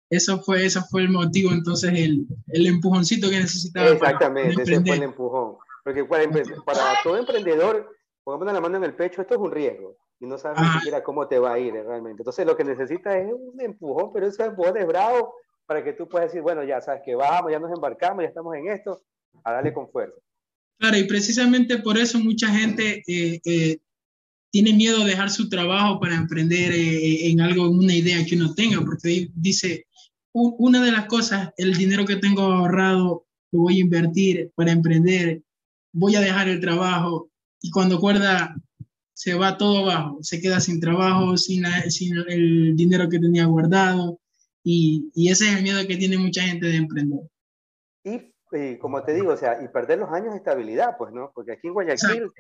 Eso 0.08 0.40
fue, 0.40 0.64
eso 0.64 0.80
fue 0.90 1.02
el 1.02 1.10
motivo, 1.10 1.52
entonces, 1.52 1.92
el, 1.92 2.26
el 2.48 2.66
empujoncito 2.66 3.28
que 3.28 3.40
necesitaba. 3.40 3.90
Exactamente, 3.90 4.62
ese 4.62 4.80
fue 4.80 4.96
el 4.96 5.02
empujón. 5.02 5.56
Porque 5.84 6.04
para, 6.04 6.94
todo 7.02 7.18
emprendedor, 7.18 7.94
pongamos 8.24 8.54
la 8.54 8.60
mano 8.60 8.76
en 8.78 8.84
el 8.84 8.94
pecho, 8.94 9.20
esto 9.20 9.34
es 9.34 9.40
un 9.40 9.50
riesgo 9.50 9.96
y 10.20 10.26
no 10.26 10.38
sabes 10.38 10.60
ni 10.60 10.66
ah. 10.66 10.74
siquiera 10.74 11.02
cómo 11.02 11.26
te 11.26 11.38
va 11.38 11.54
a 11.54 11.58
ir 11.58 11.72
realmente. 11.72 12.22
Entonces, 12.22 12.46
lo 12.46 12.56
que 12.56 12.62
necesitas 12.64 13.16
es 13.16 13.32
un 13.32 13.60
empujón, 13.60 14.12
pero 14.12 14.28
ese 14.28 14.44
empujón 14.44 14.76
es 14.76 14.86
bravo 14.86 15.34
para 15.66 15.82
que 15.82 15.92
tú 15.92 16.08
puedas 16.08 16.28
decir, 16.28 16.42
bueno, 16.42 16.62
ya 16.62 16.80
sabes 16.80 17.02
que 17.04 17.14
vamos, 17.16 17.50
ya 17.50 17.58
nos 17.58 17.72
embarcamos, 17.72 18.22
ya 18.22 18.28
estamos 18.28 18.54
en 18.54 18.68
esto, 18.68 19.02
a 19.42 19.52
darle 19.52 19.72
con 19.72 19.90
fuerza. 19.90 20.16
Claro, 20.78 20.96
y 20.96 21.04
precisamente 21.04 21.78
por 21.78 21.98
eso 21.98 22.18
mucha 22.20 22.48
gente 22.48 23.02
eh, 23.06 23.40
eh, 23.44 23.78
tiene 24.52 24.74
miedo 24.74 25.00
de 25.00 25.10
dejar 25.10 25.30
su 25.30 25.48
trabajo 25.48 25.98
para 25.98 26.14
emprender 26.14 26.72
eh, 26.72 27.30
en 27.30 27.40
algo, 27.40 27.66
en 27.66 27.78
una 27.78 27.94
idea 27.94 28.24
que 28.24 28.36
uno 28.36 28.54
tenga, 28.54 28.80
porque 28.82 29.30
dice, 29.34 29.86
una 30.32 30.84
de 30.84 30.92
las 30.92 31.06
cosas, 31.06 31.50
el 31.56 31.74
dinero 31.74 32.04
que 32.04 32.16
tengo 32.16 32.42
ahorrado 32.42 33.24
lo 33.50 33.60
voy 33.60 33.78
a 33.78 33.80
invertir 33.80 34.52
para 34.54 34.70
emprender, 34.70 35.42
voy 35.92 36.16
a 36.16 36.20
dejar 36.20 36.48
el 36.48 36.60
trabajo 36.60 37.30
y 37.62 37.70
cuando 37.70 37.96
acuerda 37.96 38.54
se 39.14 39.34
va 39.34 39.56
todo 39.56 39.90
abajo, 39.90 40.18
se 40.22 40.40
queda 40.40 40.60
sin 40.60 40.80
trabajo, 40.80 41.36
sin, 41.36 41.64
sin 41.88 42.16
el 42.28 42.76
dinero 42.76 43.08
que 43.08 43.18
tenía 43.18 43.46
guardado 43.46 44.20
y, 44.62 45.10
y, 45.14 45.30
ese 45.30 45.48
es 45.48 45.56
el 45.56 45.62
miedo 45.62 45.86
que 45.86 45.96
tiene 45.96 46.18
mucha 46.18 46.42
gente 46.42 46.66
de 46.66 46.76
emprender. 46.76 47.20
Y, 48.04 48.76
como 48.78 49.02
te 49.02 49.14
digo, 49.14 49.32
o 49.32 49.36
sea, 49.36 49.62
y 49.62 49.68
perder 49.68 49.98
los 49.98 50.10
años 50.10 50.32
de 50.32 50.38
estabilidad, 50.38 50.96
pues, 50.98 51.12
¿no? 51.12 51.32
Porque 51.34 51.52
aquí 51.52 51.68
en 51.68 51.72
Guayaquil, 51.72 52.30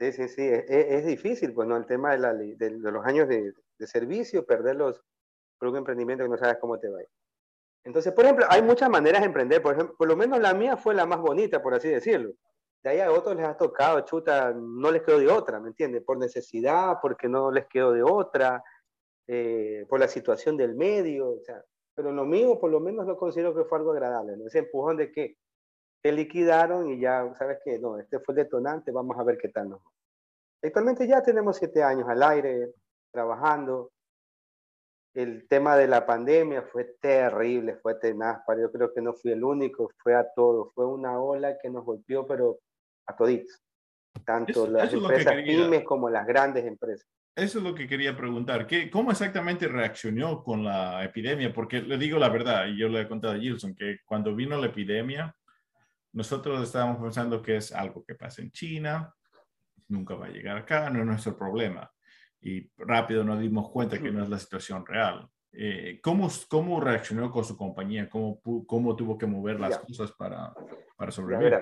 Sí, 0.00 0.12
sí, 0.12 0.28
sí, 0.28 0.48
es, 0.48 1.04
difícil, 1.04 1.52
pues, 1.52 1.68
¿no? 1.68 1.76
El 1.76 1.84
tema 1.84 2.12
de, 2.12 2.18
la, 2.18 2.32
de, 2.32 2.70
los 2.70 3.04
años 3.04 3.28
de, 3.28 3.52
servicio, 3.80 4.46
perderlos 4.46 5.02
por 5.58 5.68
un 5.68 5.76
emprendimiento 5.76 6.24
que 6.24 6.30
no 6.30 6.38
sabes 6.38 6.56
cómo 6.58 6.78
te 6.78 6.88
va 6.88 7.00
a 7.00 7.02
ir. 7.02 7.08
Entonces, 7.84 8.14
por 8.14 8.24
ejemplo, 8.24 8.46
hay 8.48 8.62
muchas 8.62 8.88
maneras 8.88 9.20
de 9.20 9.26
emprender, 9.26 9.60
por 9.60 9.74
ejemplo, 9.74 9.94
por 9.98 10.08
lo 10.08 10.16
menos 10.16 10.40
la 10.40 10.54
mía 10.54 10.78
fue 10.78 10.94
la 10.94 11.04
más 11.04 11.20
bonita, 11.20 11.62
por 11.62 11.74
así 11.74 11.88
decirlo. 11.88 12.32
De 12.82 12.90
ahí 12.90 13.00
a 13.00 13.12
otros 13.12 13.36
les 13.36 13.44
ha 13.44 13.58
tocado, 13.58 14.00
chuta, 14.00 14.54
no 14.54 14.90
les 14.90 15.02
quedó 15.02 15.18
de 15.18 15.28
otra, 15.28 15.60
¿me 15.60 15.68
entiendes? 15.68 16.02
Por 16.02 16.16
necesidad, 16.16 16.96
porque 17.02 17.28
no 17.28 17.50
les 17.50 17.66
quedó 17.66 17.92
de 17.92 18.02
otra, 18.02 18.64
eh, 19.26 19.84
por 19.86 20.00
la 20.00 20.08
situación 20.08 20.56
del 20.56 20.76
medio, 20.76 21.32
o 21.32 21.40
sea, 21.44 21.62
pero 21.94 22.10
lo 22.10 22.24
mío 22.24 22.58
por 22.58 22.70
lo 22.70 22.80
menos 22.80 23.06
no 23.06 23.18
considero 23.18 23.54
que 23.54 23.64
fue 23.64 23.76
algo 23.76 23.92
agradable, 23.92 24.34
¿no? 24.38 24.46
ese 24.46 24.60
empujón 24.60 24.96
de 24.96 25.12
que 25.12 25.36
te 26.02 26.12
liquidaron 26.12 26.90
y 26.90 27.00
ya 27.00 27.32
sabes 27.34 27.58
que 27.64 27.78
no, 27.78 27.98
este 27.98 28.18
fue 28.20 28.32
el 28.34 28.44
detonante, 28.44 28.90
vamos 28.90 29.18
a 29.18 29.24
ver 29.24 29.38
qué 29.38 29.48
tal 29.48 29.70
nos 29.70 29.80
Actualmente 30.62 31.08
ya 31.08 31.22
tenemos 31.22 31.56
siete 31.56 31.82
años 31.82 32.06
al 32.08 32.22
aire, 32.22 32.74
trabajando. 33.10 33.92
El 35.14 35.48
tema 35.48 35.74
de 35.76 35.88
la 35.88 36.04
pandemia 36.04 36.62
fue 36.62 36.96
terrible, 37.00 37.76
fue 37.76 37.94
tenaz, 37.94 38.42
yo 38.46 38.70
creo 38.70 38.92
que 38.92 39.00
no 39.00 39.14
fui 39.14 39.32
el 39.32 39.42
único, 39.42 39.90
fue 40.02 40.14
a 40.14 40.26
todos, 40.36 40.72
fue 40.74 40.86
una 40.86 41.18
ola 41.18 41.56
que 41.58 41.70
nos 41.70 41.84
golpeó, 41.84 42.26
pero 42.26 42.58
a 43.06 43.16
toditos, 43.16 43.60
tanto 44.24 44.66
las 44.66 44.92
empresas 44.92 45.34
pymes 45.34 45.82
como 45.84 46.10
las 46.10 46.26
grandes 46.26 46.64
empresas. 46.66 47.08
Eso 47.34 47.58
es 47.58 47.64
lo 47.64 47.74
que 47.74 47.88
quería 47.88 48.16
preguntar. 48.16 48.66
¿Qué, 48.66 48.90
¿Cómo 48.90 49.10
exactamente 49.10 49.66
reaccionó 49.66 50.42
con 50.44 50.62
la 50.62 51.02
epidemia? 51.04 51.52
Porque 51.52 51.80
le 51.80 51.96
digo 51.96 52.18
la 52.18 52.28
verdad, 52.28 52.66
y 52.66 52.78
yo 52.78 52.88
le 52.88 53.00
he 53.00 53.08
contado 53.08 53.34
a 53.34 53.38
Gilson, 53.38 53.74
que 53.74 53.98
cuando 54.04 54.34
vino 54.34 54.58
la 54.58 54.66
epidemia, 54.66 55.34
nosotros 56.12 56.62
estábamos 56.62 57.02
pensando 57.02 57.42
que 57.42 57.56
es 57.56 57.72
algo 57.72 58.04
que 58.04 58.14
pasa 58.14 58.42
en 58.42 58.50
China, 58.50 59.14
nunca 59.88 60.14
va 60.14 60.26
a 60.26 60.30
llegar 60.30 60.56
acá, 60.56 60.90
no 60.90 61.00
es 61.00 61.06
nuestro 61.06 61.36
problema. 61.36 61.90
Y 62.40 62.70
rápido 62.76 63.22
nos 63.22 63.40
dimos 63.40 63.70
cuenta 63.70 63.98
que 63.98 64.10
no 64.10 64.22
es 64.22 64.28
la 64.28 64.38
situación 64.38 64.86
real. 64.86 65.28
Eh, 65.52 66.00
¿cómo, 66.02 66.28
¿Cómo 66.48 66.80
reaccionó 66.80 67.30
con 67.30 67.44
su 67.44 67.56
compañía? 67.56 68.08
¿Cómo, 68.08 68.40
cómo 68.66 68.96
tuvo 68.96 69.18
que 69.18 69.26
mover 69.26 69.60
las 69.60 69.78
cosas 69.78 70.12
para, 70.12 70.54
para 70.96 71.10
sobrevivir? 71.10 71.60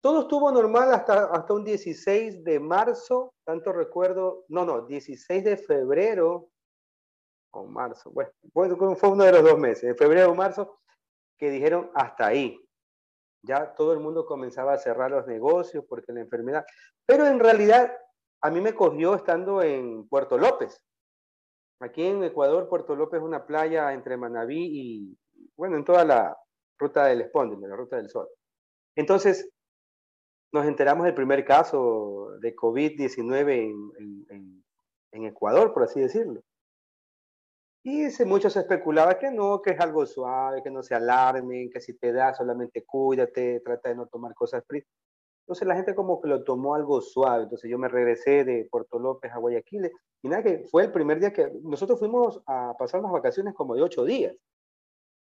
Todo 0.00 0.22
estuvo 0.22 0.52
normal 0.52 0.92
hasta, 0.92 1.24
hasta 1.26 1.52
un 1.52 1.64
16 1.64 2.44
de 2.44 2.60
marzo, 2.60 3.34
tanto 3.44 3.72
recuerdo, 3.72 4.44
no, 4.48 4.64
no, 4.64 4.86
16 4.86 5.42
de 5.42 5.56
febrero 5.56 6.50
o 7.50 7.66
marzo, 7.66 8.12
bueno, 8.12 8.30
fue 8.96 9.08
uno 9.08 9.24
de 9.24 9.32
los 9.32 9.42
dos 9.42 9.58
meses, 9.58 9.82
de 9.82 9.94
febrero 9.94 10.30
o 10.30 10.34
marzo, 10.34 10.78
que 11.38 11.50
dijeron 11.50 11.90
hasta 11.94 12.26
ahí. 12.26 12.60
Ya 13.46 13.74
todo 13.74 13.92
el 13.92 14.00
mundo 14.00 14.26
comenzaba 14.26 14.72
a 14.74 14.78
cerrar 14.78 15.10
los 15.10 15.26
negocios 15.26 15.84
porque 15.88 16.12
la 16.12 16.20
enfermedad, 16.20 16.66
pero 17.06 17.26
en 17.26 17.38
realidad 17.38 17.92
a 18.42 18.50
mí 18.50 18.60
me 18.60 18.74
cogió 18.74 19.14
estando 19.14 19.62
en 19.62 20.08
Puerto 20.08 20.36
López. 20.36 20.82
Aquí 21.80 22.06
en 22.06 22.24
Ecuador, 22.24 22.68
Puerto 22.68 22.96
López 22.96 23.18
es 23.18 23.24
una 23.24 23.46
playa 23.46 23.92
entre 23.92 24.16
Manabí 24.16 24.64
y, 24.64 25.18
bueno, 25.56 25.76
en 25.76 25.84
toda 25.84 26.04
la 26.04 26.36
ruta 26.78 27.06
del 27.06 27.22
Espóndil, 27.22 27.60
la 27.60 27.76
ruta 27.76 27.96
del 27.96 28.08
Sol. 28.08 28.28
Entonces, 28.94 29.50
nos 30.52 30.66
enteramos 30.66 31.04
del 31.04 31.14
primer 31.14 31.44
caso 31.44 32.30
de 32.40 32.54
COVID-19 32.56 33.70
en, 34.30 34.62
en, 35.12 35.24
Ecuador, 35.24 35.72
por 35.72 35.82
así 35.82 36.00
decirlo. 36.00 36.42
Y 37.88 38.08
muchos 38.24 38.56
especulaba 38.56 39.16
que 39.16 39.30
no, 39.30 39.62
que 39.62 39.70
es 39.70 39.78
algo 39.78 40.04
suave, 40.06 40.60
que 40.60 40.72
no 40.72 40.82
se 40.82 40.96
alarmen, 40.96 41.70
que 41.70 41.80
si 41.80 41.94
te 41.94 42.12
da 42.12 42.34
solamente 42.34 42.84
cuídate, 42.84 43.60
trata 43.60 43.90
de 43.90 43.94
no 43.94 44.08
tomar 44.08 44.34
cosas 44.34 44.64
frías. 44.66 44.84
Entonces 45.44 45.68
la 45.68 45.76
gente 45.76 45.94
como 45.94 46.20
que 46.20 46.28
lo 46.28 46.42
tomó 46.42 46.74
algo 46.74 47.00
suave. 47.00 47.44
Entonces 47.44 47.70
yo 47.70 47.78
me 47.78 47.86
regresé 47.86 48.42
de 48.42 48.66
Puerto 48.68 48.98
López 48.98 49.30
a 49.30 49.38
Guayaquil 49.38 49.92
y 50.20 50.28
nada, 50.28 50.42
que 50.42 50.66
fue 50.68 50.82
el 50.82 50.90
primer 50.90 51.20
día 51.20 51.32
que 51.32 51.48
nosotros 51.62 52.00
fuimos 52.00 52.42
a 52.48 52.74
pasar 52.76 52.98
unas 52.98 53.12
vacaciones 53.12 53.54
como 53.54 53.76
de 53.76 53.82
ocho 53.82 54.04
días. 54.04 54.34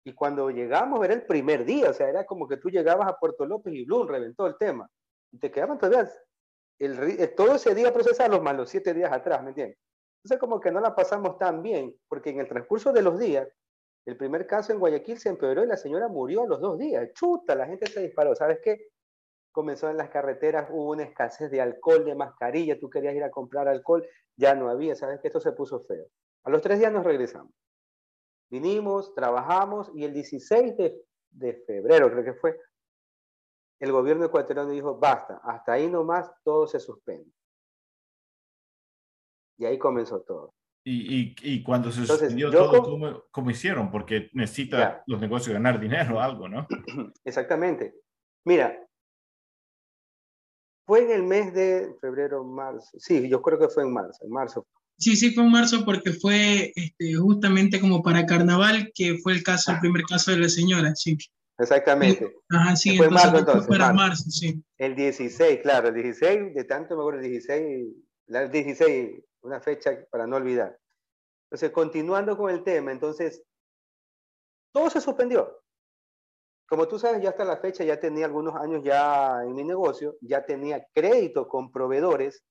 Y 0.04 0.12
cuando 0.12 0.48
llegamos 0.50 1.04
era 1.04 1.14
el 1.14 1.26
primer 1.26 1.64
día, 1.64 1.90
o 1.90 1.92
sea, 1.92 2.08
era 2.08 2.24
como 2.24 2.46
que 2.46 2.58
tú 2.58 2.70
llegabas 2.70 3.08
a 3.08 3.18
Puerto 3.18 3.44
López 3.44 3.74
y 3.74 3.84
Bloom 3.84 4.06
reventó 4.06 4.46
el 4.46 4.56
tema 4.56 4.88
te 5.38 5.50
quedaban 5.50 5.78
todavía 5.78 6.10
el, 6.78 7.20
eh, 7.20 7.28
todo 7.28 7.54
ese 7.54 7.74
día 7.74 7.92
procesarlos 7.92 8.42
más 8.42 8.56
los 8.56 8.68
siete 8.68 8.92
días 8.92 9.12
atrás, 9.12 9.42
¿me 9.42 9.48
entiendes? 9.50 9.78
Entonces 10.22 10.38
como 10.38 10.60
que 10.60 10.70
no 10.70 10.80
la 10.80 10.94
pasamos 10.94 11.36
tan 11.38 11.62
bien, 11.62 11.96
porque 12.08 12.30
en 12.30 12.40
el 12.40 12.48
transcurso 12.48 12.92
de 12.92 13.02
los 13.02 13.18
días, 13.18 13.48
el 14.06 14.16
primer 14.16 14.46
caso 14.46 14.72
en 14.72 14.78
Guayaquil 14.78 15.18
se 15.18 15.28
empeoró 15.28 15.64
y 15.64 15.66
la 15.66 15.76
señora 15.76 16.08
murió 16.08 16.42
a 16.42 16.46
los 16.46 16.60
dos 16.60 16.78
días. 16.78 17.12
Chuta, 17.12 17.54
la 17.54 17.66
gente 17.66 17.86
se 17.86 18.00
disparó. 18.00 18.34
¿Sabes 18.34 18.60
qué? 18.62 18.88
Comenzó 19.52 19.90
en 19.90 19.96
las 19.96 20.10
carreteras, 20.10 20.68
hubo 20.70 20.90
una 20.90 21.04
escasez 21.04 21.50
de 21.50 21.60
alcohol, 21.60 22.04
de 22.04 22.14
mascarilla, 22.14 22.78
tú 22.78 22.88
querías 22.88 23.14
ir 23.14 23.22
a 23.22 23.30
comprar 23.30 23.68
alcohol, 23.68 24.06
ya 24.36 24.54
no 24.54 24.68
había. 24.68 24.94
¿Sabes 24.94 25.20
qué? 25.20 25.28
Esto 25.28 25.40
se 25.40 25.52
puso 25.52 25.84
feo. 25.84 26.06
A 26.44 26.50
los 26.50 26.62
tres 26.62 26.78
días 26.78 26.92
nos 26.92 27.04
regresamos. 27.04 27.52
Vinimos, 28.50 29.14
trabajamos 29.14 29.90
y 29.94 30.04
el 30.04 30.12
16 30.12 30.76
de, 30.76 31.04
de 31.30 31.54
febrero, 31.66 32.10
creo 32.10 32.24
que 32.24 32.34
fue, 32.34 32.58
el 33.80 33.90
gobierno 33.90 34.26
ecuatoriano 34.26 34.70
dijo, 34.70 34.96
basta, 34.96 35.40
hasta 35.42 35.72
ahí 35.72 35.88
nomás 35.88 36.30
todo 36.44 36.66
se 36.66 36.78
suspende. 36.78 37.30
Y 39.58 39.64
ahí 39.64 39.78
comenzó 39.78 40.20
todo. 40.20 40.54
Y, 40.84 41.36
y, 41.42 41.62
cuando 41.62 41.92
se 41.92 42.04
suspendió 42.04 42.50
todo, 42.50 43.28
¿cómo, 43.30 43.50
hicieron? 43.50 43.92
Porque 43.92 44.30
necesita 44.32 45.04
los 45.06 45.20
negocios 45.20 45.54
ganar 45.54 45.78
dinero 45.78 46.16
o 46.16 46.20
algo, 46.20 46.48
¿no? 46.48 46.66
Exactamente. 47.24 47.94
Mira, 48.44 48.76
fue 50.84 51.04
en 51.04 51.12
el 51.12 51.22
mes 51.22 51.54
de 51.54 51.94
febrero, 52.00 52.42
marzo. 52.42 52.98
Sí, 52.98 53.28
yo 53.28 53.40
creo 53.42 53.60
que 53.60 53.68
fue 53.68 53.84
en 53.84 53.92
marzo, 53.92 54.24
en 54.24 54.30
marzo. 54.32 54.66
Sí, 54.98 55.14
sí, 55.14 55.30
fue 55.30 55.44
en 55.44 55.52
marzo 55.52 55.84
porque 55.84 56.12
fue 56.12 56.72
este, 56.74 57.14
justamente 57.14 57.80
como 57.80 58.02
para 58.02 58.26
carnaval, 58.26 58.90
que 58.92 59.18
fue 59.18 59.34
el 59.34 59.44
caso, 59.44 59.70
el 59.70 59.78
primer 59.78 60.02
caso 60.02 60.32
de 60.32 60.38
la 60.38 60.48
señora, 60.48 60.96
sí. 60.96 61.16
Exactamente. 61.58 62.34
Ajá, 62.50 62.74
sí, 62.74 62.96
fue 62.96 63.08
marzo 63.08 63.38
entonces. 63.38 63.68
Para 63.68 63.92
marzo. 63.92 64.28
sí. 64.30 64.60
El 64.78 64.96
16, 64.96 65.60
claro, 65.62 65.88
el 65.88 65.94
16, 65.94 66.54
de 66.54 66.64
tanto 66.64 66.96
me 66.96 67.02
acuerdo 67.02 67.20
el 67.20 67.30
16, 67.30 67.86
el 68.28 68.50
16, 68.50 69.22
una 69.42 69.60
fecha 69.60 70.06
para 70.10 70.26
no 70.26 70.36
olvidar. 70.36 70.78
Entonces, 71.46 71.70
continuando 71.70 72.36
con 72.36 72.50
el 72.50 72.64
tema, 72.64 72.92
entonces, 72.92 73.44
todo 74.72 74.88
se 74.88 75.00
suspendió. 75.00 75.62
Como 76.66 76.88
tú 76.88 76.98
sabes, 76.98 77.20
ya 77.20 77.30
hasta 77.30 77.44
la 77.44 77.58
fecha 77.58 77.84
ya 77.84 78.00
tenía 78.00 78.24
algunos 78.24 78.54
años 78.54 78.82
ya 78.82 79.42
en 79.42 79.54
mi 79.54 79.62
negocio, 79.62 80.16
ya 80.22 80.46
tenía 80.46 80.86
crédito 80.94 81.46
con 81.46 81.70
proveedores, 81.70 82.42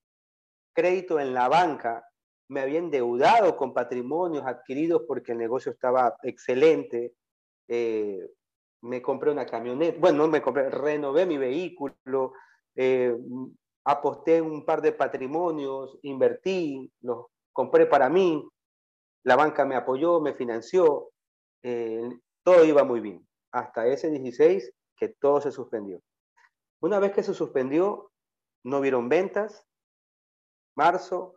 crédito 0.73 1.19
en 1.19 1.33
la 1.33 1.49
banca, 1.49 2.05
me 2.49 2.61
había 2.61 2.79
endeudado 2.79 3.57
con 3.57 3.73
patrimonios 3.73 4.45
adquiridos 4.45 5.03
porque 5.07 5.31
el 5.31 5.39
negocio 5.39 5.71
estaba 5.71 6.15
excelente, 6.21 7.15
eh, 7.67 8.29
me 8.81 9.01
compré 9.01 9.31
una 9.31 9.45
camioneta, 9.45 9.97
bueno, 9.99 10.19
no 10.19 10.27
me 10.27 10.41
compré, 10.41 10.69
renové 10.69 11.25
mi 11.25 11.37
vehículo, 11.37 12.33
eh, 12.75 13.15
aposté 13.83 14.41
un 14.41 14.65
par 14.65 14.81
de 14.81 14.91
patrimonios, 14.91 15.97
invertí, 16.03 16.91
los 17.01 17.27
compré 17.53 17.85
para 17.85 18.09
mí, 18.09 18.47
la 19.23 19.35
banca 19.35 19.65
me 19.65 19.75
apoyó, 19.75 20.19
me 20.19 20.33
financió, 20.33 21.09
eh, 21.63 22.09
todo 22.43 22.63
iba 22.63 22.83
muy 22.83 22.99
bien, 22.99 23.27
hasta 23.51 23.87
ese 23.87 24.09
16 24.09 24.71
que 24.95 25.09
todo 25.09 25.41
se 25.41 25.51
suspendió. 25.51 26.01
Una 26.81 26.99
vez 26.99 27.11
que 27.11 27.23
se 27.23 27.33
suspendió, 27.33 28.11
no 28.63 28.81
vieron 28.81 29.09
ventas, 29.09 29.65
marzo, 30.75 31.35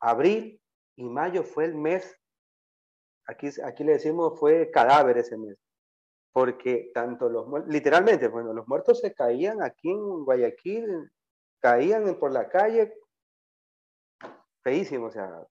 abril 0.00 0.60
y 0.96 1.04
mayo 1.04 1.44
fue 1.44 1.64
el 1.66 1.74
mes, 1.74 2.18
aquí, 3.26 3.48
aquí 3.64 3.84
le 3.84 3.92
decimos 3.92 4.38
fue 4.38 4.70
cadáver 4.70 5.18
ese 5.18 5.36
mes 5.36 5.58
porque 6.32 6.90
tanto 6.94 7.28
los 7.28 7.46
literalmente, 7.68 8.28
bueno, 8.28 8.52
los 8.52 8.66
muertos 8.66 9.00
se 9.00 9.12
caían 9.12 9.62
aquí 9.62 9.90
en 9.90 10.24
Guayaquil, 10.24 11.10
caían 11.62 12.14
por 12.18 12.32
la 12.32 12.48
calle, 12.48 12.92
feísimo, 14.62 15.06
o 15.06 15.10
sea, 15.10 15.46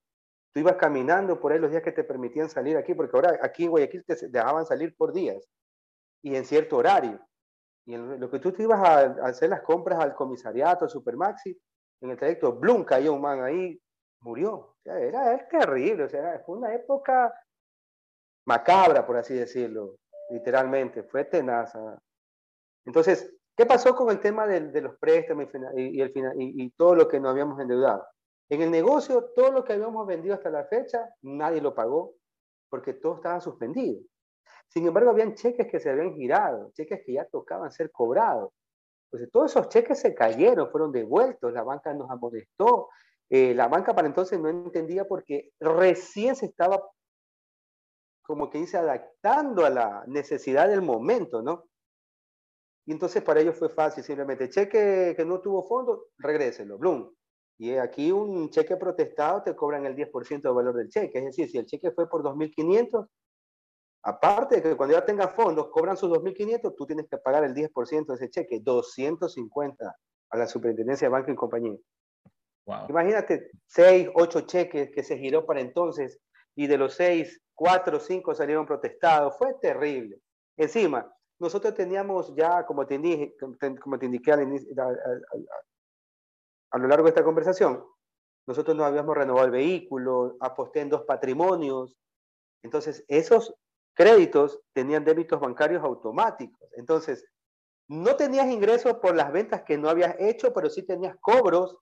tú 0.53 0.59
ibas 0.59 0.75
caminando 0.75 1.39
por 1.39 1.51
ahí 1.51 1.59
los 1.59 1.71
días 1.71 1.83
que 1.83 1.91
te 1.91 2.03
permitían 2.03 2.49
salir 2.49 2.77
aquí, 2.77 2.93
porque 2.93 3.15
ahora 3.15 3.39
aquí 3.41 3.63
en 3.63 3.71
Guayaquil 3.71 4.03
te 4.05 4.27
dejaban 4.27 4.65
salir 4.65 4.95
por 4.95 5.13
días 5.13 5.47
y 6.23 6.35
en 6.35 6.45
cierto 6.45 6.77
horario. 6.77 7.19
Y 7.85 7.95
en 7.95 8.19
lo 8.19 8.29
que 8.29 8.39
tú 8.39 8.51
te 8.51 8.63
ibas 8.63 8.79
a, 8.79 9.25
hacer 9.25 9.49
las 9.49 9.61
compras 9.61 9.99
al 9.99 10.13
comisariato, 10.13 10.85
al 10.85 10.91
Supermaxi, 10.91 11.57
en 12.01 12.11
el 12.11 12.17
trayecto, 12.17 12.53
Bloom 12.53 12.83
cayó 12.83 13.13
un 13.13 13.21
man 13.21 13.41
ahí, 13.41 13.81
murió. 14.19 14.53
O 14.53 14.77
sea, 14.83 14.99
era, 14.99 15.33
era 15.33 15.47
terrible, 15.47 16.03
o 16.03 16.09
sea, 16.09 16.41
fue 16.45 16.57
una 16.57 16.73
época 16.75 17.33
macabra, 18.45 19.05
por 19.05 19.17
así 19.17 19.33
decirlo 19.33 19.95
literalmente, 20.31 21.03
fue 21.03 21.25
tenaza. 21.25 22.01
Entonces, 22.85 23.31
¿qué 23.61 23.67
pasó 23.67 23.95
con 23.95 24.09
el 24.09 24.19
tema 24.19 24.47
de, 24.47 24.81
los 24.81 24.97
préstamos 24.97 25.45
y, 25.75 26.01
el, 26.01 26.11
y, 26.35 26.71
todo 26.71 26.95
lo 26.95 27.07
que 27.07 27.19
nos 27.19 27.29
habíamos 27.29 27.59
endeudado? 27.59 28.03
En 28.49 28.63
el 28.63 28.71
negocio, 28.71 29.29
todo 29.35 29.51
lo 29.51 29.63
que 29.63 29.73
habíamos 29.73 30.07
vendido 30.07 30.33
hasta 30.33 30.49
la 30.49 30.65
fecha, 30.65 31.07
nadie 31.21 31.61
lo 31.61 31.75
pagó 31.75 32.15
porque 32.71 32.93
todo 32.93 33.17
estaba 33.17 33.39
suspendido. 33.39 34.01
Sin 34.67 34.87
embargo, 34.87 35.11
habían 35.11 35.35
cheques 35.35 35.67
que 35.67 35.79
se 35.79 35.91
habían 35.91 36.15
girado, 36.15 36.71
cheques 36.73 37.03
que 37.05 37.13
ya 37.13 37.25
tocaban 37.25 37.71
ser 37.71 37.91
cobrados. 37.91 38.51
Entonces, 39.05 39.31
todos 39.31 39.51
esos 39.51 39.69
cheques 39.69 39.99
se 39.99 40.15
cayeron, 40.15 40.71
fueron 40.71 40.91
devueltos, 40.91 41.53
la 41.53 41.61
banca 41.61 41.93
nos 41.93 42.09
amonestó. 42.09 42.89
Eh, 43.29 43.53
la 43.53 43.67
banca 43.67 43.93
para 43.93 44.07
entonces 44.07 44.39
no 44.39 44.49
entendía 44.49 45.05
porque 45.05 45.51
recién 45.59 46.35
se 46.35 46.47
estaba 46.47 46.83
como 48.23 48.49
que 48.49 48.57
dice, 48.57 48.77
adaptando 48.77 49.65
a 49.65 49.69
la 49.69 50.03
necesidad 50.07 50.67
del 50.67 50.81
momento, 50.81 51.43
¿no? 51.43 51.65
Y 52.85 52.91
entonces 52.93 53.23
para 53.23 53.39
ellos 53.41 53.57
fue 53.57 53.69
fácil, 53.69 54.03
simplemente 54.03 54.49
cheque 54.49 55.13
que 55.15 55.25
no 55.25 55.39
tuvo 55.39 55.63
fondo, 55.67 56.07
regréselo, 56.17 56.77
Bloom. 56.77 57.13
Y 57.57 57.73
aquí 57.75 58.11
un 58.11 58.49
cheque 58.49 58.75
protestado 58.75 59.43
te 59.43 59.55
cobran 59.55 59.85
el 59.85 59.95
10% 59.95 60.41
del 60.41 60.53
valor 60.53 60.75
del 60.75 60.89
cheque. 60.89 61.19
Es 61.19 61.25
decir, 61.25 61.49
si 61.49 61.59
el 61.59 61.67
cheque 61.67 61.91
fue 61.91 62.09
por 62.09 62.23
2.500, 62.23 63.07
Aparte 64.03 64.55
de 64.55 64.61
que 64.63 64.75
cuando 64.75 64.95
ya 64.95 65.05
tengas 65.05 65.33
fondos, 65.33 65.69
cobran 65.69 65.95
sus 65.95 66.09
2.500, 66.09 66.75
tú 66.75 66.85
tienes 66.87 67.07
que 67.07 67.17
pagar 67.17 67.43
el 67.43 67.53
10% 67.53 68.05
de 68.07 68.15
ese 68.15 68.29
cheque, 68.29 68.59
250 68.59 69.95
a 70.31 70.37
la 70.37 70.47
Superintendencia 70.47 71.07
de 71.07 71.11
Banco 71.11 71.31
y 71.31 71.35
Compañía. 71.35 71.77
Imagínate, 72.89 73.51
6, 73.67 74.09
8 74.15 74.41
cheques 74.41 74.91
que 74.91 75.03
se 75.03 75.17
giró 75.17 75.45
para 75.45 75.61
entonces 75.61 76.19
y 76.55 76.67
de 76.67 76.77
los 76.77 76.95
6, 76.95 77.41
4 77.53 77.97
o 77.97 77.99
5 77.99 78.33
salieron 78.33 78.65
protestados. 78.65 79.37
Fue 79.37 79.53
terrible. 79.61 80.19
Encima, 80.57 81.13
nosotros 81.41 81.73
teníamos 81.73 82.35
ya, 82.35 82.67
como 82.67 82.85
te, 82.85 82.95
indiqué, 82.95 83.35
como 83.81 83.97
te 83.97 84.05
indiqué 84.05 84.31
al 84.31 84.43
inicio, 84.43 84.69
a 86.69 86.77
lo 86.77 86.87
largo 86.87 87.05
de 87.05 87.09
esta 87.09 87.23
conversación, 87.23 87.83
nosotros 88.47 88.77
no 88.77 88.85
habíamos 88.85 89.17
renovado 89.17 89.47
el 89.47 89.51
vehículo, 89.51 90.37
aposté 90.39 90.81
en 90.81 90.89
dos 90.89 91.01
patrimonios. 91.01 91.97
Entonces, 92.63 93.03
esos 93.07 93.55
créditos 93.95 94.61
tenían 94.71 95.03
débitos 95.03 95.39
bancarios 95.39 95.83
automáticos. 95.83 96.69
Entonces, 96.73 97.25
no 97.87 98.15
tenías 98.15 98.45
ingresos 98.45 98.93
por 98.99 99.15
las 99.15 99.31
ventas 99.31 99.63
que 99.63 99.79
no 99.79 99.89
habías 99.89 100.15
hecho, 100.19 100.53
pero 100.53 100.69
sí 100.69 100.83
tenías 100.83 101.17
cobros 101.19 101.75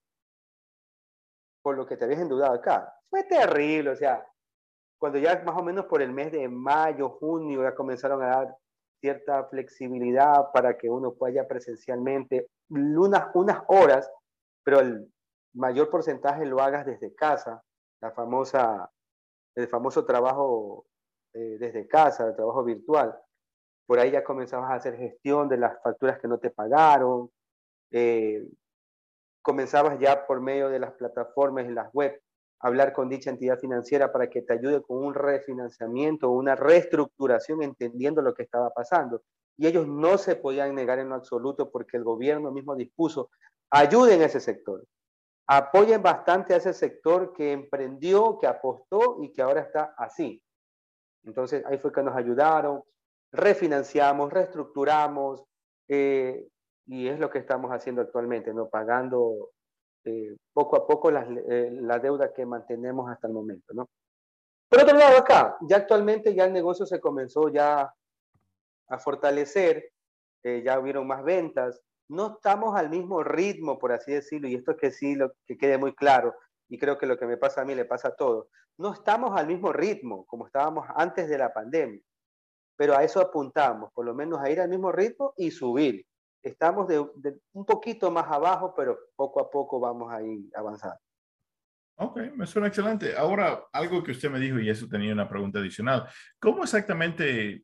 por 1.62 1.76
lo 1.76 1.86
que 1.86 1.98
te 1.98 2.06
habías 2.06 2.22
endeudado 2.22 2.54
acá. 2.54 2.94
Fue 3.10 3.26
terrible, 3.26 3.90
o 3.90 3.96
sea, 3.98 4.26
cuando 4.98 5.20
ya 5.20 5.44
más 5.44 5.58
o 5.58 5.64
menos 5.64 5.86
por 5.86 6.02
el 6.02 6.14
mes 6.14 6.32
de 6.32 6.48
mayo, 6.48 7.10
junio, 7.10 7.62
ya 7.64 7.76
comenzaron 7.76 8.24
a 8.24 8.28
dar 8.28 8.58
cierta 9.00 9.46
flexibilidad 9.46 10.52
para 10.54 10.78
que 10.78 10.90
uno 10.90 11.14
pueda 11.14 11.48
presencialmente 11.48 12.50
unas, 12.70 13.30
unas 13.34 13.64
horas, 13.68 14.12
pero 14.64 14.80
el 14.80 15.12
mayor 15.54 15.90
porcentaje 15.90 16.46
lo 16.46 16.62
hagas 16.62 16.86
desde 16.86 17.14
casa, 17.16 17.64
la 18.02 18.12
famosa, 18.12 18.92
el 19.56 19.68
famoso 19.68 20.06
trabajo 20.06 20.86
eh, 21.34 21.58
desde 21.60 21.88
casa, 21.88 22.28
el 22.28 22.36
trabajo 22.36 22.64
virtual. 22.64 23.18
Por 23.86 24.00
ahí 24.00 24.12
ya 24.12 24.24
comenzabas 24.24 24.70
a 24.70 24.76
hacer 24.76 24.96
gestión 24.98 25.50
de 25.50 25.58
las 25.58 25.82
facturas 25.82 26.20
que 26.20 26.28
no 26.28 26.38
te 26.38 26.52
pagaron, 26.52 27.32
eh, 27.92 28.48
comenzabas 29.42 30.00
ya 30.00 30.28
por 30.28 30.42
medio 30.42 30.70
de 30.70 30.80
las 30.80 30.92
plataformas 30.94 31.66
en 31.66 31.76
las 31.76 31.92
web 31.94 32.12
a 32.14 32.29
hablar 32.60 32.94
con 32.94 33.10
dicha 33.10 33.30
entidad 33.30 33.58
financiera 33.58 34.12
para 34.12 34.30
que 34.30 34.42
te 34.42 34.54
ayude 34.54 34.82
con 34.82 35.04
un 35.04 35.14
refinanciamiento, 35.14 36.30
una 36.30 36.56
reestructuración, 36.56 37.64
entendiendo 37.64 38.22
lo 38.22 38.34
que 38.34 38.44
estaba 38.44 38.70
pasando. 38.72 39.24
Y 39.58 39.68
ellos 39.68 39.88
no 39.88 40.18
se 40.18 40.36
podían 40.36 40.76
negar 40.76 41.00
en 41.00 41.10
lo 41.10 41.16
absoluto 41.16 41.70
porque 41.72 41.98
el 41.98 42.04
gobierno 42.04 42.52
mismo 42.52 42.76
dispuso, 42.76 43.30
ayuden 43.72 44.22
a 44.22 44.26
ese 44.26 44.40
sector, 44.40 44.86
apoyen 45.48 46.02
bastante 46.02 46.54
a 46.54 46.58
ese 46.58 46.74
sector 46.74 47.34
que 47.34 47.52
emprendió, 47.52 48.38
que 48.40 48.48
apostó 48.48 49.18
y 49.22 49.32
que 49.32 49.42
ahora 49.42 49.62
está 49.62 49.94
así. 49.98 50.42
Entonces 51.24 51.64
ahí 51.66 51.78
fue 51.78 51.92
que 51.92 52.04
nos 52.04 52.16
ayudaron, 52.16 52.84
refinanciamos, 53.32 54.32
reestructuramos, 54.32 55.44
eh, 55.88 56.48
y 56.86 57.08
es 57.08 57.20
lo 57.20 57.30
que 57.30 57.40
estamos 57.40 57.72
haciendo 57.72 58.02
actualmente, 58.02 58.54
¿no? 58.54 58.68
Pagando 58.70 59.52
eh, 60.06 60.36
poco 60.54 60.78
a 60.78 60.88
poco 60.88 61.10
eh, 61.10 61.70
la 61.82 62.00
deuda 62.00 62.34
que 62.34 62.46
mantenemos 62.46 63.10
hasta 63.10 63.28
el 63.28 63.34
momento, 63.34 63.74
¿no? 63.74 63.88
Por 64.70 64.82
otro 64.82 64.98
lado, 64.98 65.18
acá, 65.18 65.58
ya 65.62 65.78
actualmente 65.78 66.34
ya 66.36 66.46
el 66.46 66.54
negocio 66.54 66.86
se 66.86 67.00
comenzó 67.00 67.50
ya 67.50 67.92
a 68.88 69.00
fortalecer, 69.00 69.92
ya 70.44 70.80
hubieron 70.80 71.08
más 71.08 71.24
ventas, 71.24 71.82
no 72.10 72.36
estamos 72.36 72.76
al 72.76 72.90
mismo 72.90 73.24
ritmo, 73.24 73.78
por 73.78 73.92
así 73.92 74.12
decirlo, 74.12 74.48
y 74.48 74.56
esto 74.56 74.72
es 74.72 74.78
que 74.78 74.92
sí, 74.92 75.16
lo, 75.16 75.32
que 75.46 75.58
quede 75.58 75.78
muy 75.78 75.94
claro, 75.96 76.36
y 76.68 76.78
creo 76.78 76.98
que 76.98 77.06
lo 77.06 77.18
que 77.18 77.26
me 77.26 77.38
pasa 77.38 77.62
a 77.62 77.66
mí 77.66 77.76
le 77.76 77.86
pasa 77.86 78.10
a 78.10 78.16
todos, 78.16 78.48
no 78.78 78.94
estamos 78.94 79.38
al 79.38 79.48
mismo 79.48 79.72
ritmo 79.74 80.26
como 80.26 80.48
estábamos 80.48 80.88
antes 80.96 81.30
de 81.30 81.38
la 81.38 81.54
pandemia, 81.54 82.02
pero 82.76 82.96
a 82.96 83.04
eso 83.04 83.20
apuntamos, 83.20 83.92
por 83.94 84.06
lo 84.06 84.16
menos 84.16 84.40
a 84.40 84.50
ir 84.50 84.60
al 84.62 84.70
mismo 84.70 84.92
ritmo 84.92 85.34
y 85.38 85.52
subir. 85.52 86.06
Estamos 86.42 86.88
de, 86.88 87.00
un 87.00 87.66
poquito 87.66 88.10
más 88.12 88.30
abajo, 88.32 88.74
pero 88.76 88.98
poco 89.16 89.42
a 89.42 89.50
poco 89.50 89.80
vamos 89.80 90.12
a 90.12 90.22
ir 90.22 90.50
avanzando. 90.56 91.00
Ok, 91.96 92.18
me 92.36 92.48
suena 92.48 92.68
excelente. 92.68 93.16
Ahora, 93.18 93.66
algo 93.74 94.02
que 94.04 94.12
usted 94.12 94.32
me 94.32 94.40
dijo, 94.40 94.60
y 94.60 94.70
eso 94.70 94.88
tenía 94.88 95.12
una 95.12 95.28
pregunta 95.28 95.60
adicional. 95.60 96.08
¿Cómo 96.40 96.64
exactamente, 96.64 97.64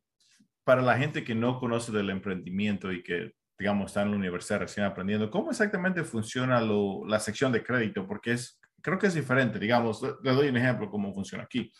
para 0.65 0.81
la 0.81 0.97
gente 0.97 1.23
que 1.23 1.35
no 1.35 1.57
conoce 1.57 1.93
del 1.93 2.09
emprendimiento 2.09 2.91
y 2.91 3.01
que, 3.01 3.31
digamos, 3.57 3.87
está 3.87 4.01
en 4.01 4.11
la 4.11 4.17
universidad 4.17 4.59
recién 4.59 4.85
aprendiendo, 4.85 5.31
cómo 5.31 5.51
exactamente 5.51 6.03
funciona 6.03 6.59
la 6.59 7.19
sección 7.19 7.53
de 7.53 7.63
crédito? 7.63 8.05
Porque 8.05 8.33
es 8.33 8.59
creo 8.85 8.99
que 8.99 9.07
es 9.07 9.15
diferente. 9.15 9.57
Digamos, 9.57 10.01
le 10.01 10.31
doy 10.31 10.47
un 10.47 10.57
ejemplo 10.57 10.91
cómo 10.91 11.11
funciona 11.11 11.43
aquí. 11.43 11.73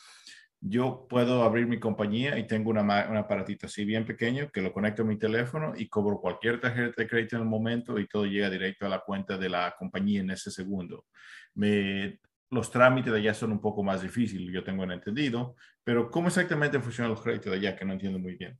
Yo 0.61 1.05
puedo 1.07 1.43
abrir 1.43 1.67
mi 1.67 1.79
compañía 1.79 2.37
y 2.39 2.47
tengo 2.47 2.71
una, 2.71 2.81
un 2.81 3.17
aparatito 3.17 3.67
así 3.67 3.85
bien 3.85 4.05
pequeño 4.05 4.49
que 4.51 4.61
lo 4.61 4.73
conecto 4.73 5.03
a 5.03 5.05
mi 5.05 5.17
teléfono 5.17 5.73
y 5.75 5.87
cobro 5.87 6.19
cualquier 6.19 6.59
tarjeta 6.59 7.01
de 7.01 7.07
crédito 7.07 7.35
en 7.35 7.43
el 7.43 7.47
momento 7.47 7.99
y 7.99 8.07
todo 8.07 8.25
llega 8.25 8.49
directo 8.49 8.85
a 8.85 8.89
la 8.89 8.99
cuenta 8.99 9.37
de 9.37 9.49
la 9.49 9.75
compañía 9.77 10.21
en 10.21 10.31
ese 10.31 10.49
segundo. 10.49 11.05
Me, 11.53 12.19
los 12.49 12.71
trámites 12.71 13.11
de 13.11 13.19
allá 13.19 13.33
son 13.33 13.51
un 13.51 13.61
poco 13.61 13.83
más 13.83 14.01
difíciles, 14.01 14.53
yo 14.53 14.63
tengo 14.63 14.83
entendido, 14.83 15.55
pero 15.83 16.09
¿cómo 16.09 16.27
exactamente 16.27 16.79
funcionan 16.79 17.11
los 17.11 17.21
créditos 17.21 17.51
de 17.51 17.57
allá? 17.57 17.75
Que 17.75 17.85
no 17.85 17.93
entiendo 17.93 18.17
muy 18.17 18.35
bien. 18.35 18.59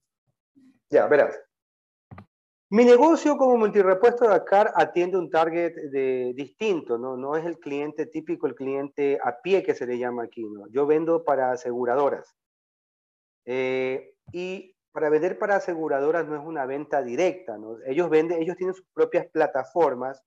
Ya, 0.90 1.08
verás. 1.08 1.40
Mi 2.76 2.84
negocio 2.84 3.38
como 3.38 3.56
multirepuesto 3.56 4.28
Dakar 4.28 4.74
atiende 4.76 5.16
un 5.16 5.30
target 5.30 5.74
de, 5.92 6.34
distinto, 6.36 6.98
¿no? 6.98 7.16
no 7.16 7.38
es 7.38 7.46
el 7.46 7.58
cliente 7.58 8.06
típico, 8.06 8.48
el 8.48 8.54
cliente 8.54 9.18
a 9.24 9.40
pie 9.42 9.64
que 9.64 9.74
se 9.74 9.88
le 9.88 9.98
llama 9.98 10.24
aquí. 10.24 10.46
Yo 10.72 10.86
vendo 10.86 11.24
para 11.24 11.52
aseguradoras. 11.52 12.36
Eh, 13.46 14.16
y 14.34 14.76
para 14.92 15.10
vender 15.10 15.40
para 15.40 15.56
aseguradoras 15.56 16.28
no 16.28 16.36
es 16.36 16.46
una 16.46 16.66
venta 16.66 17.02
directa. 17.02 17.58
Ellos, 17.86 18.10
venden, 18.10 18.42
ellos 18.42 18.58
tienen 18.58 18.76
sus 18.76 18.86
propias 18.94 19.26
plataformas, 19.28 20.22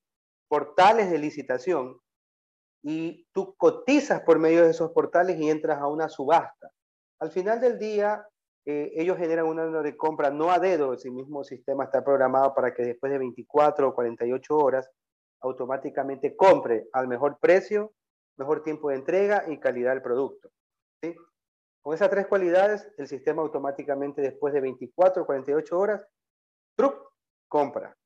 portales 0.47 1.11
de 1.11 1.19
licitación, 1.19 1.99
y 2.81 3.27
tú 3.31 3.53
cotizas 3.57 4.21
por 4.21 4.39
medio 4.39 4.63
de 4.63 4.71
esos 4.71 4.89
portales 4.89 5.39
y 5.39 5.51
entras 5.51 5.77
a 5.77 5.85
una 5.85 6.09
subasta. 6.09 6.71
Al 7.19 7.29
final 7.29 7.61
del 7.61 7.77
día, 7.77 8.25
eh, 8.71 8.91
ellos 9.01 9.17
generan 9.17 9.47
una 9.47 9.63
orden 9.63 9.81
de 9.81 9.97
compra 9.97 10.29
no 10.29 10.51
a 10.51 10.59
dedo, 10.59 10.93
ese 10.93 11.09
mismo 11.09 11.43
sistema 11.43 11.85
está 11.85 12.03
programado 12.03 12.53
para 12.53 12.71
que 12.71 12.83
después 12.83 13.11
de 13.11 13.17
24 13.17 13.87
o 13.87 13.95
48 13.95 14.55
horas 14.55 14.91
automáticamente 15.39 16.35
compre 16.35 16.87
al 16.93 17.07
mejor 17.07 17.39
precio, 17.39 17.93
mejor 18.37 18.61
tiempo 18.61 18.89
de 18.89 18.97
entrega 18.97 19.45
y 19.47 19.57
calidad 19.57 19.93
del 19.93 20.03
producto. 20.03 20.51
¿sí? 21.01 21.15
Con 21.81 21.95
esas 21.95 22.11
tres 22.11 22.27
cualidades, 22.27 22.87
el 22.99 23.07
sistema 23.07 23.41
automáticamente 23.41 24.21
después 24.21 24.53
de 24.53 24.61
24 24.61 25.23
o 25.23 25.25
48 25.25 25.79
horas, 25.79 26.05
truc, 26.75 27.11
compra. 27.47 27.97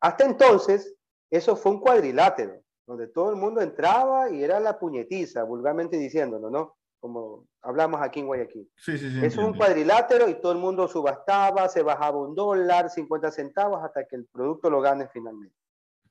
Hasta 0.00 0.24
entonces, 0.24 0.94
eso 1.28 1.56
fue 1.56 1.72
un 1.72 1.80
cuadrilátero, 1.80 2.62
donde 2.86 3.08
todo 3.08 3.30
el 3.30 3.36
mundo 3.36 3.60
entraba 3.60 4.30
y 4.30 4.44
era 4.44 4.60
la 4.60 4.78
puñetiza, 4.78 5.42
vulgarmente 5.42 5.96
diciéndolo, 5.96 6.50
¿no? 6.50 6.76
Como 7.02 7.48
hablamos 7.62 8.00
aquí 8.00 8.20
en 8.20 8.28
Guayaquil. 8.28 8.70
Sí, 8.76 8.96
sí, 8.96 9.10
sí, 9.10 9.26
es 9.26 9.36
un 9.36 9.56
cuadrilátero 9.56 10.28
y 10.28 10.40
todo 10.40 10.52
el 10.52 10.58
mundo 10.58 10.86
subastaba, 10.86 11.68
se 11.68 11.82
bajaba 11.82 12.16
un 12.16 12.32
dólar, 12.32 12.90
50 12.90 13.32
centavos, 13.32 13.82
hasta 13.82 14.06
que 14.06 14.14
el 14.14 14.26
producto 14.26 14.70
lo 14.70 14.80
gane 14.80 15.08
finalmente. 15.08 15.56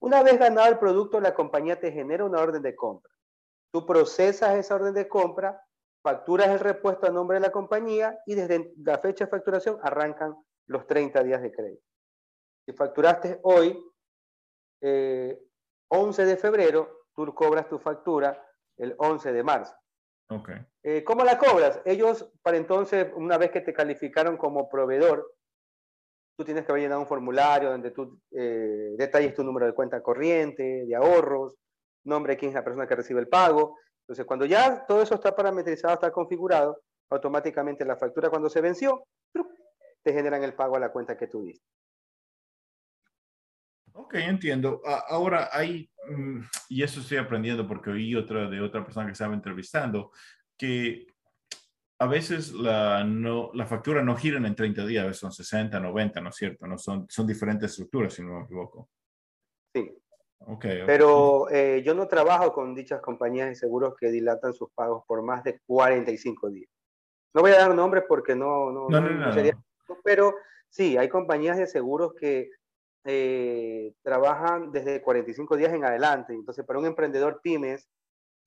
Una 0.02 0.22
vez 0.22 0.38
ganado 0.38 0.68
el 0.68 0.80
producto, 0.80 1.22
la 1.22 1.34
compañía 1.34 1.80
te 1.80 1.94
genera 1.94 2.26
una 2.26 2.42
orden 2.42 2.62
de 2.62 2.76
compra. 2.76 3.10
Tú 3.72 3.86
procesas 3.86 4.56
esa 4.56 4.76
orden 4.76 4.94
de 4.94 5.08
compra, 5.08 5.66
facturas 6.04 6.50
el 6.50 6.60
repuesto 6.60 7.08
a 7.08 7.12
nombre 7.12 7.36
de 7.36 7.48
la 7.48 7.54
compañía 7.54 8.20
y 8.26 8.36
desde 8.36 8.74
la 8.84 8.98
fecha 8.98 9.24
de 9.24 9.32
facturación 9.32 9.80
arrancan 9.82 10.36
los 10.68 10.86
30 10.88 11.24
días 11.24 11.42
de 11.42 11.54
crédito. 11.54 11.86
Si 12.66 12.74
facturaste 12.74 13.40
hoy, 13.44 13.82
11 14.82 14.82
eh, 14.82 16.26
de 16.26 16.36
febrero, 16.36 17.06
tú 17.16 17.34
cobras 17.34 17.70
tu 17.70 17.80
factura 17.80 18.46
el 18.76 18.94
11 18.98 19.32
de 19.32 19.44
marzo. 19.44 19.74
Okay. 20.32 20.56
Eh, 20.84 21.04
¿Cómo 21.04 21.26
la 21.26 21.38
cobras? 21.38 21.82
Ellos, 21.84 22.32
para 22.42 22.56
entonces, 22.56 23.08
una 23.16 23.38
vez 23.38 23.52
que 23.52 23.60
te 23.60 23.74
calificaron 23.74 24.38
como 24.38 24.70
proveedor, 24.70 25.30
tú 26.38 26.46
tienes 26.46 26.66
que 26.66 26.72
haber 26.72 26.84
llenado 26.84 27.02
un 27.02 27.08
formulario 27.08 27.70
donde 27.70 27.92
tú 27.92 28.18
eh, 28.32 28.96
detalles 28.98 29.34
tu 29.34 29.44
número 29.44 29.66
de 29.66 29.74
cuenta 29.74 30.02
corriente, 30.02 30.86
de 30.86 30.96
ahorros, 30.96 31.58
nombre 32.06 32.34
de 32.34 32.38
quién 32.38 32.50
es 32.50 32.56
la 32.56 32.64
persona 32.64 32.88
que 32.88 32.96
recibe 32.96 33.20
el 33.20 33.28
pago. 33.28 33.78
Entonces, 34.04 34.26
cuando 34.26 34.46
ya 34.46 34.86
todo 34.86 35.02
eso 35.02 35.16
está 35.16 35.36
parametrizado, 35.36 35.96
está 35.96 36.12
configurado, 36.12 36.82
automáticamente 37.10 37.84
la 37.84 37.98
factura 37.98 38.30
cuando 38.30 38.50
se 38.50 38.62
venció, 38.62 39.04
te 40.04 40.14
generan 40.14 40.44
el 40.44 40.54
pago 40.54 40.78
a 40.78 40.80
la 40.80 40.94
cuenta 40.94 41.18
que 41.18 41.28
tú 41.28 41.44
diste. 41.44 41.68
Ok, 43.94 44.16
entiendo. 44.16 44.82
Ahora 45.08 45.50
hay, 45.52 45.90
mm, 46.10 46.40
y 46.70 46.84
eso 46.84 47.02
estoy 47.02 47.18
aprendiendo 47.18 47.68
porque 47.68 47.90
oí 47.90 48.16
otra 48.16 48.50
de 48.50 48.62
otra 48.62 48.84
persona 48.84 49.06
que 49.06 49.14
estaba 49.14 49.34
entrevistando, 49.34 50.12
que 50.58 51.08
a 52.00 52.08
veces 52.08 52.52
la, 52.54 53.04
no, 53.04 53.52
la 53.54 53.68
factura 53.68 54.02
no 54.02 54.16
gira 54.16 54.38
en 54.38 54.56
30 54.56 54.86
días, 54.86 55.04
a 55.04 55.08
veces 55.08 55.20
son 55.20 55.32
60, 55.32 55.80
90, 55.80 56.20
¿no 56.22 56.30
es 56.30 56.36
cierto? 56.36 56.66
No 56.66 56.78
son, 56.78 57.06
son 57.10 57.28
diferentes 57.28 57.72
estructuras, 57.72 58.14
si 58.14 58.24
no 58.24 58.40
me 58.40 58.46
equivoco. 58.46 58.90
Sí. 59.74 59.92
Okay, 60.40 60.82
Pero 60.88 61.48
eh, 61.52 61.84
yo 61.86 61.94
no 61.94 62.08
trabajo 62.08 62.52
con 62.52 62.74
dichas 62.74 63.00
compañías 63.02 63.50
de 63.50 63.56
seguros 63.56 63.94
que 63.96 64.10
dilatan 64.10 64.54
sus 64.54 64.72
pagos 64.72 65.04
por 65.06 65.22
más 65.22 65.44
de 65.44 65.60
45 65.68 66.50
días. 66.50 66.72
No 67.36 67.42
voy 67.42 67.52
a 67.52 67.60
dar 67.60 67.76
nombres 67.76 68.06
porque 68.08 68.36
no, 68.36 68.72
no, 68.72 68.90
no, 68.90 69.02
no 69.02 69.34
sería, 69.34 69.56
pero 70.04 70.34
sí, 70.70 70.98
hay 70.98 71.08
compañías 71.08 71.58
de 71.58 71.68
seguros 71.68 72.14
que 72.20 72.50
eh, 73.04 73.94
trabajan 74.04 74.72
desde 74.72 75.02
45 75.02 75.58
días 75.58 75.74
en 75.74 75.84
adelante. 75.84 76.34
Entonces, 76.34 76.66
para 76.66 76.80
un 76.80 76.86
emprendedor 76.86 77.42
pymes 77.42 77.90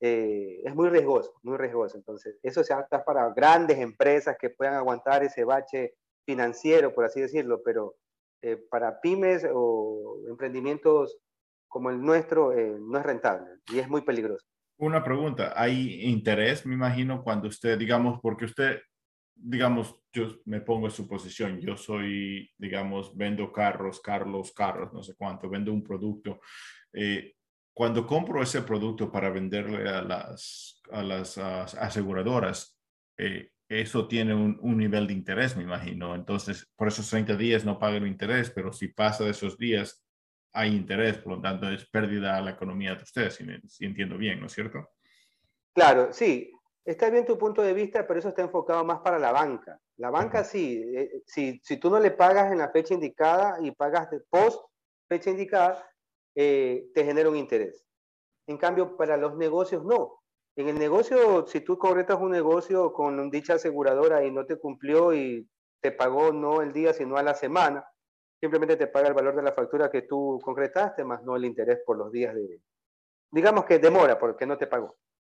eh, 0.01 0.61
es 0.65 0.75
muy 0.75 0.89
riesgoso, 0.89 1.33
muy 1.43 1.57
riesgoso. 1.57 1.97
Entonces, 1.97 2.39
eso 2.43 2.63
se 2.63 2.73
adapta 2.73 3.05
para 3.05 3.33
grandes 3.33 3.79
empresas 3.79 4.37
que 4.39 4.51
puedan 4.51 4.75
aguantar 4.75 5.25
ese 5.25 5.45
bache 5.45 5.95
financiero, 6.25 6.95
por 6.95 7.05
así 7.05 7.21
decirlo, 7.21 7.63
pero 7.65 7.97
eh, 8.43 8.57
para 8.71 9.01
pymes 9.01 9.47
o 9.53 10.21
emprendimientos 10.29 11.19
como 11.69 11.91
el 11.91 12.01
nuestro 12.01 12.53
no 12.53 12.99
es 12.99 13.05
rentable 13.05 13.59
y 13.73 13.81
es 13.81 13.89
muy 13.89 14.03
peligroso. 14.03 14.47
Una 14.79 15.03
pregunta, 15.03 15.53
¿hay 15.57 16.05
interés, 16.05 16.65
me 16.65 16.75
imagino, 16.75 17.25
cuando 17.25 17.49
usted, 17.49 17.77
digamos, 17.77 18.21
porque 18.21 18.45
usted 18.45 18.79
digamos, 19.35 20.01
yo 20.13 20.29
me 20.47 20.61
pongo 20.61 20.87
en 20.87 20.93
su 20.93 21.09
posición, 21.09 21.61
yo 21.61 21.77
soy, 21.77 22.51
digamos, 22.57 23.17
vendo 23.17 23.53
carros, 23.53 24.01
Carlos, 24.01 24.53
carros, 24.53 24.93
no 24.93 25.03
sé 25.03 25.15
cuánto, 25.17 25.49
vendo 25.49 25.73
un 25.73 25.83
producto. 25.83 26.41
Eh, 26.93 27.35
cuando 27.73 28.07
compro 28.07 28.43
ese 28.43 28.63
producto 28.63 29.11
para 29.11 29.31
venderle 29.31 29.89
a 29.89 30.03
las, 30.03 30.81
a 30.91 31.03
las 31.03 31.37
aseguradoras, 31.39 32.79
eh, 33.19 33.51
eso 33.69 34.07
tiene 34.07 34.35
un, 34.35 34.59
un, 34.61 34.79
nivel 34.79 35.07
de 35.07 35.15
interés, 35.15 35.57
me 35.57 35.65
imagino. 35.65 36.15
Entonces, 36.15 36.71
por 36.77 36.89
esos 36.89 37.09
30 37.11 37.37
días 37.37 37.65
no 37.65 37.79
pagan 37.79 38.07
interés, 38.07 38.51
pero 38.51 38.73
si 38.73 38.89
pasa 38.89 39.25
de 39.25 39.31
esos 39.31 39.59
días, 39.59 40.05
hay 40.53 40.77
interés, 40.77 41.19
por 41.19 41.33
lo 41.33 41.41
tanto, 41.41 41.69
es 41.69 41.85
pérdida 41.87 42.37
a 42.37 42.41
la 42.41 42.53
economía 42.53 42.95
de 42.95 43.03
ustedes, 43.03 43.35
si, 43.35 43.45
si 43.67 43.85
entiendo 43.85 44.17
bien, 44.17 44.39
¿no 44.39 44.47
es 44.47 44.53
cierto? 44.53 44.91
Claro, 45.75 46.13
sí. 46.13 46.54
Está 46.85 47.09
bien 47.09 47.25
tu 47.25 47.39
punto 47.39 47.63
de 47.63 47.73
vista, 47.73 48.07
pero 48.07 48.19
eso 48.19 48.29
está 48.29 48.43
enfocado 48.43 48.85
más 48.85 49.01
para 49.01 49.19
la 49.19 49.33
banca. 49.33 49.81
La 49.97 50.11
banca 50.11 50.45
sí, 50.45 50.83
eh, 50.95 51.23
si, 51.27 51.59
si, 51.63 51.79
tú 51.79 51.89
no 51.89 51.99
le 51.99 52.11
pagas 52.11 52.53
en 52.53 52.59
la 52.59 52.71
fecha 52.71 52.93
indicada 52.93 53.57
y 53.61 53.71
pagas 53.71 54.11
de 54.11 54.21
post 54.29 54.61
fecha 55.09 55.31
indicada, 55.31 55.89
eh, 56.35 56.91
te 56.95 57.05
genera 57.05 57.31
un 57.31 57.37
interés. 57.37 57.87
En 58.47 58.59
cambio, 58.59 58.97
para 58.97 59.17
los 59.17 59.37
negocios 59.37 59.85
no. 59.85 60.21
En 60.57 60.69
el 60.69 60.79
negocio, 60.79 61.47
si 61.47 61.61
tú 61.61 61.79
concretas 61.79 62.21
un 62.21 62.31
negocio 62.31 62.93
con 62.93 63.31
dicha 63.31 63.55
aseguradora 63.55 64.25
y 64.25 64.31
no 64.31 64.45
te 64.45 64.57
cumplió 64.57 65.15
y 65.15 65.49
te 65.81 65.91
pagó 65.91 66.33
no 66.33 66.61
el 66.61 66.73
día, 66.73 66.93
sino 66.93 67.17
a 67.17 67.23
la 67.23 67.35
semana, 67.35 67.87
simplemente 68.41 68.77
te 68.77 68.87
paga 68.87 69.09
el 69.09 69.15
valor 69.15 69.35
de 69.35 69.43
la 69.43 69.53
factura 69.53 69.91
que 69.91 70.03
tú 70.03 70.39
concretaste, 70.43 71.03
más 71.03 71.23
no 71.23 71.35
el 71.35 71.45
interés 71.45 71.81
por 71.85 71.97
los 71.97 72.13
días 72.13 72.35
de, 72.35 72.61
digamos 73.31 73.65
que 73.65 73.79
demora 73.79 74.19
porque 74.19 74.47
no 74.47 74.59
te 74.59 74.67
pagó. 74.67 74.97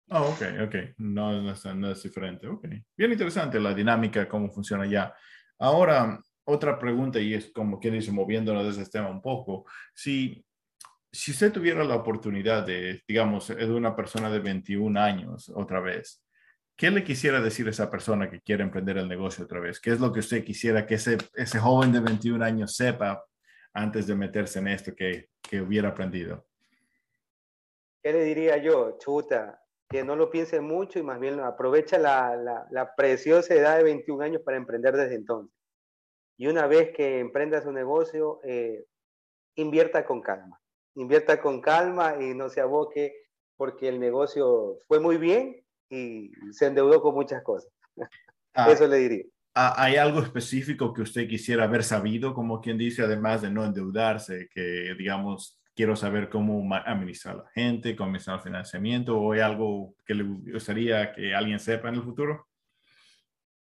Oh, 0.10 0.30
ok, 0.30 0.42
ok. 0.66 0.76
No, 0.98 1.42
no, 1.42 1.52
es, 1.52 1.66
no, 1.66 1.92
es, 1.92 2.04
diferente. 2.04 2.48
Ok. 2.48 2.66
Bien 2.96 3.12
interesante 3.12 3.60
la 3.60 3.74
dinámica, 3.74 4.28
cómo 4.28 4.50
funciona 4.50 4.86
ya. 4.86 5.14
Ahora, 5.60 6.22
otra 6.46 6.80
pregunta, 6.80 7.20
y 7.20 7.34
es 7.34 7.52
como 7.52 7.80
quien 7.80 7.96
dice, 7.96 8.12
moviéndonos 8.12 8.64
de 8.64 8.82
ese 8.82 8.90
tema 8.90 9.10
un 9.10 9.22
poco. 9.22 9.66
Si, 9.94 10.46
si 11.12 11.32
usted 11.32 11.52
tuviera 11.52 11.84
la 11.84 11.96
oportunidad 11.96 12.66
de, 12.66 13.04
digamos, 13.06 13.50
de 13.50 13.70
una 13.70 13.96
persona 13.96 14.30
de 14.30 14.40
21 14.40 14.98
años 14.98 15.52
otra 15.54 15.82
vez, 15.82 16.24
¿qué 16.78 16.90
le 16.90 17.04
quisiera 17.04 17.42
decir 17.42 17.68
a 17.68 17.72
esa 17.72 17.92
persona 17.92 18.30
que 18.30 18.40
quiere 18.40 18.64
emprender 18.64 18.98
el 18.98 19.10
negocio 19.10 19.44
otra 19.44 19.60
vez? 19.60 19.80
¿Qué 19.82 19.92
es 19.92 20.00
lo 20.00 20.14
que 20.14 20.22
usted 20.22 20.46
quisiera 20.46 20.86
que 20.86 20.96
ese, 20.96 21.18
ese 21.36 21.60
joven 21.60 21.92
de 21.92 22.00
21 22.00 22.46
años 22.46 22.78
sepa 22.78 23.26
antes 23.74 24.08
de 24.08 24.16
meterse 24.16 24.60
en 24.60 24.70
esto 24.70 24.96
que, 24.96 25.32
que 25.42 25.60
hubiera 25.60 25.90
aprendido? 25.90 26.48
¿Qué 28.02 28.14
le 28.14 28.24
diría 28.24 28.56
yo? 28.56 28.98
Chuta, 28.98 29.67
que 29.90 30.04
no 30.04 30.16
lo 30.16 30.30
piense 30.30 30.60
mucho 30.60 31.00
y 31.00 31.04
más 31.04 31.20
bien 31.20 31.40
aprovecha 31.40 31.98
la, 31.98 32.68
la, 32.70 32.96
preciosa 32.96 33.54
edad 33.54 33.78
de 33.78 33.84
21 33.84 34.24
años 34.24 34.42
para 34.44 34.58
emprender 34.58 34.96
desde 34.96 35.16
entonces. 35.16 35.56
Y 36.38 36.48
una 36.48 36.68
vez 36.68 36.92
que 36.96 37.20
emprenda 37.20 37.62
su 37.62 37.72
negocio, 37.72 38.40
eh, 38.44 38.86
invierta 39.56 40.06
con 40.06 40.22
calma. 40.22 40.60
Invierta 40.96 41.42
con 41.42 41.62
calma 41.62 42.16
y 42.20 42.34
no 42.34 42.50
se 42.50 42.62
aboque 42.62 43.14
porque 43.56 43.88
el 43.88 44.00
negocio 44.00 44.80
fue 44.88 45.00
muy 45.00 45.18
bien 45.18 45.64
y 45.90 46.32
se 46.52 46.68
endeudó 46.68 47.02
con 47.02 47.16
muchas 47.16 47.44
cosas. 47.44 47.72
Ah, 48.54 48.72
Eso 48.72 48.88
le 48.88 48.98
diría. 48.98 49.26
¿Hay 49.54 49.96
algo 49.96 50.20
específico 50.20 50.94
que 50.94 51.02
usted 51.02 51.28
quisiera 51.28 51.64
haber 51.64 51.84
sabido, 51.84 52.34
como 52.36 52.62
quien 52.62 52.78
dice, 52.78 53.02
además 53.04 53.42
de 53.42 53.50
no 53.50 53.66
endeudarse, 53.66 54.50
que 54.52 54.94
digamos 54.98 55.60
quiero 55.78 55.96
saber 55.96 56.28
cómo 56.28 56.68
administrar 56.76 57.36
a 57.36 57.44
la 57.44 57.50
gente, 57.52 57.96
cómo 57.96 58.08
administrar 58.08 58.38
el 58.38 58.44
financiamiento, 58.44 59.18
o 59.18 59.32
hay 59.32 59.42
algo 59.42 59.94
que 60.06 60.16
le 60.16 60.24
gustaría 60.52 61.14
que 61.14 61.36
alguien 61.36 61.60
sepa 61.60 61.90
en 61.90 61.96
el 61.96 62.04
futuro? 62.04 62.48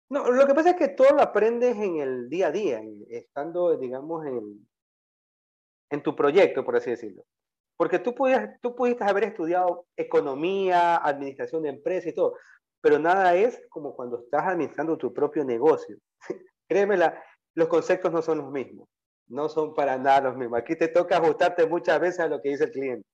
No, 0.10 0.32
lo 0.32 0.46
que 0.46 0.54
pasa 0.54 0.70
es 0.70 0.76
que 0.76 0.90
todo 0.90 1.10
lo 1.16 1.24
aprendes 1.24 1.76
en 1.76 1.98
el 1.98 2.30
día 2.30 2.48
a 2.48 2.52
día, 2.52 2.82
estando, 3.10 3.76
digamos, 3.78 4.28
en, 4.28 4.68
en 5.90 6.04
tu 6.04 6.16
proyecto, 6.16 6.64
por 6.64 6.76
así 6.76 6.92
decirlo. 6.92 7.24
Porque 7.76 7.98
tú, 7.98 8.14
pudiste, 8.14 8.60
tú 8.62 8.76
pudiste 8.76 9.04
haber 9.04 9.24
estudiado 9.24 9.88
economía, 9.98 10.98
administración 10.98 11.64
de 11.64 11.70
empresas 11.70 12.12
y 12.12 12.16
todo, 12.16 12.38
pero 12.80 13.00
nada 13.00 13.34
es 13.36 13.60
como 13.70 13.96
cuando 13.96 14.20
estás 14.20 14.44
administrando 14.44 14.98
tu 15.00 15.12
propio 15.12 15.44
negocio. 15.44 15.98
Créeme, 16.70 16.96
los 17.56 17.68
conceptos 17.68 18.14
no 18.14 18.22
son 18.22 18.38
los 18.38 18.52
mismos 18.52 18.88
no 19.28 19.50
son 19.50 19.74
para 19.74 19.98
nada 19.98 20.30
los 20.30 20.38
mismos. 20.38 20.60
Aquí 20.60 20.76
te 20.76 20.88
toca 20.88 21.18
ajustarte 21.18 21.66
muchas 21.66 22.00
veces 22.00 22.20
a 22.20 22.28
lo 22.28 22.42
que 22.42 22.50
dice 22.50 22.66
el 22.66 22.72
cliente. 22.72 23.08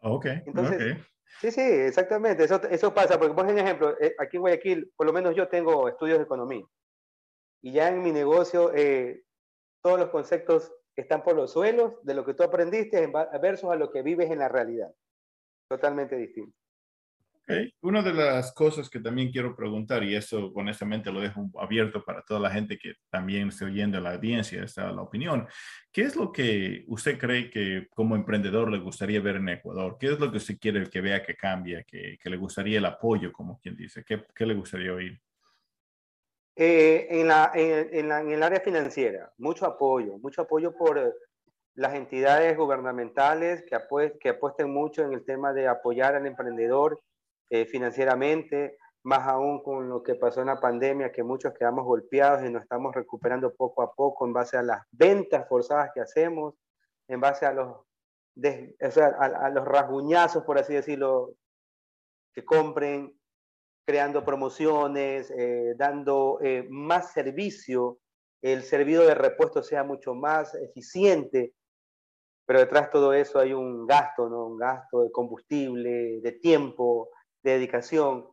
Ok. 0.00 0.26
Entonces, 0.46 0.98
sí, 1.40 1.50
sí, 1.50 1.60
exactamente. 1.60 2.44
Eso, 2.44 2.60
eso 2.64 2.92
pasa, 2.92 3.18
porque 3.18 3.34
por 3.34 3.48
ejemplo, 3.48 3.96
eh, 4.00 4.14
aquí 4.18 4.36
en 4.36 4.42
Guayaquil, 4.42 4.92
por 4.96 5.06
lo 5.06 5.12
menos 5.12 5.34
yo 5.34 5.48
tengo 5.48 5.88
estudios 5.88 6.18
de 6.18 6.24
economía. 6.24 6.64
Y 7.62 7.72
ya 7.72 7.88
en 7.88 8.02
mi 8.02 8.12
negocio, 8.12 8.72
eh, 8.74 9.22
todos 9.82 9.98
los 9.98 10.10
conceptos 10.10 10.72
están 10.96 11.22
por 11.22 11.36
los 11.36 11.52
suelos 11.52 11.94
de 12.02 12.14
lo 12.14 12.24
que 12.24 12.34
tú 12.34 12.42
aprendiste 12.42 13.10
versus 13.40 13.70
a 13.70 13.76
lo 13.76 13.90
que 13.90 14.02
vives 14.02 14.30
en 14.30 14.38
la 14.38 14.48
realidad. 14.48 14.92
Totalmente 15.68 16.16
distinto. 16.16 16.56
Una 17.80 18.02
de 18.02 18.12
las 18.12 18.52
cosas 18.54 18.88
que 18.88 19.00
también 19.00 19.30
quiero 19.30 19.54
preguntar, 19.56 20.04
y 20.04 20.14
eso 20.14 20.52
honestamente 20.54 21.10
lo 21.10 21.20
dejo 21.20 21.50
abierto 21.58 22.04
para 22.04 22.22
toda 22.22 22.38
la 22.38 22.50
gente 22.50 22.78
que 22.78 22.94
también 23.10 23.48
esté 23.48 23.64
oyendo 23.64 24.00
la 24.00 24.14
audiencia, 24.14 24.62
está 24.62 24.92
la 24.92 25.02
opinión, 25.02 25.46
¿qué 25.90 26.02
es 26.02 26.14
lo 26.14 26.30
que 26.30 26.84
usted 26.86 27.18
cree 27.18 27.50
que 27.50 27.88
como 27.90 28.14
emprendedor 28.14 28.70
le 28.70 28.78
gustaría 28.78 29.20
ver 29.20 29.36
en 29.36 29.48
Ecuador? 29.48 29.96
¿Qué 29.98 30.12
es 30.12 30.20
lo 30.20 30.30
que 30.30 30.36
usted 30.38 30.58
quiere 30.58 30.88
que 30.88 31.00
vea 31.00 31.22
que 31.22 31.36
cambie, 31.36 31.84
que, 31.84 32.16
que 32.22 32.30
le 32.30 32.36
gustaría 32.36 32.78
el 32.78 32.84
apoyo, 32.84 33.32
como 33.32 33.58
quien 33.58 33.76
dice? 33.76 34.04
¿Qué, 34.04 34.24
qué 34.34 34.46
le 34.46 34.54
gustaría 34.54 34.94
oír? 34.94 35.20
Eh, 36.54 37.08
en, 37.10 37.28
la, 37.28 37.50
en, 37.54 38.08
la, 38.08 38.20
en, 38.20 38.30
el 38.30 38.42
área 38.42 38.60
financiera, 38.60 39.32
mucho 39.38 39.66
apoyo, 39.66 40.18
mucho 40.18 40.42
apoyo 40.42 40.72
por 40.76 41.16
las 41.74 41.94
entidades 41.94 42.56
gubernamentales 42.56 43.62
que, 43.62 43.78
que 44.20 44.28
apuesten 44.28 44.70
mucho 44.70 45.02
en 45.02 45.12
el 45.14 45.24
tema 45.24 45.52
de 45.52 45.66
apoyar 45.66 46.14
al 46.14 46.26
emprendedor 46.26 47.00
eh, 47.52 47.66
financieramente, 47.66 48.78
más 49.02 49.28
aún 49.28 49.62
con 49.62 49.86
lo 49.86 50.02
que 50.02 50.14
pasó 50.14 50.40
en 50.40 50.46
la 50.46 50.58
pandemia, 50.58 51.12
que 51.12 51.22
muchos 51.22 51.52
quedamos 51.52 51.84
golpeados 51.84 52.48
y 52.48 52.50
nos 52.50 52.62
estamos 52.62 52.94
recuperando 52.94 53.54
poco 53.54 53.82
a 53.82 53.92
poco 53.92 54.26
en 54.26 54.32
base 54.32 54.56
a 54.56 54.62
las 54.62 54.80
ventas 54.90 55.46
forzadas 55.46 55.90
que 55.92 56.00
hacemos, 56.00 56.54
en 57.08 57.20
base 57.20 57.44
a 57.44 57.52
los, 57.52 57.68
o 57.68 58.90
sea, 58.90 59.08
a, 59.18 59.50
los 59.50 59.66
rasguñazos, 59.66 60.44
por 60.44 60.58
así 60.58 60.72
decirlo, 60.72 61.34
que 62.32 62.42
compren, 62.42 63.14
creando 63.86 64.24
promociones, 64.24 65.30
eh, 65.36 65.74
dando 65.76 66.38
eh, 66.40 66.66
más 66.70 67.12
servicio, 67.12 67.98
el 68.40 68.62
servicio 68.62 69.02
de 69.02 69.14
repuesto 69.14 69.62
sea 69.62 69.84
mucho 69.84 70.14
más 70.14 70.54
eficiente, 70.54 71.52
pero 72.46 72.60
detrás 72.60 72.86
de 72.86 72.92
todo 72.92 73.12
eso 73.12 73.38
hay 73.38 73.52
un 73.52 73.86
gasto, 73.86 74.30
¿no? 74.30 74.46
Un 74.46 74.56
gasto 74.56 75.02
de 75.02 75.12
combustible, 75.12 76.22
de 76.22 76.32
tiempo, 76.32 77.10
de 77.42 77.52
dedicación. 77.52 78.28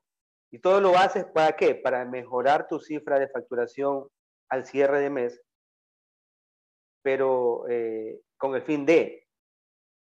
Y 0.52 0.60
todo 0.60 0.82
lo 0.82 0.98
haces 0.98 1.26
para 1.26 1.56
qué? 1.56 1.76
Para 1.76 2.06
mejorar 2.06 2.68
tu 2.68 2.80
cifra 2.80 3.20
de 3.20 3.30
facturación 3.30 4.08
al 4.50 4.66
cierre 4.66 5.00
de 5.00 5.10
mes, 5.10 5.42
pero 7.04 7.68
eh, 7.70 8.20
con 8.38 8.56
el 8.56 8.64
fin 8.64 8.86
de 8.86 9.28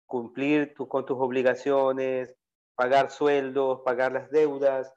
cumplir 0.06 0.74
con 0.74 1.06
tus 1.06 1.16
obligaciones, 1.18 2.34
pagar 2.74 3.10
sueldos, 3.10 3.80
pagar 3.84 4.12
las 4.12 4.30
deudas 4.30 4.92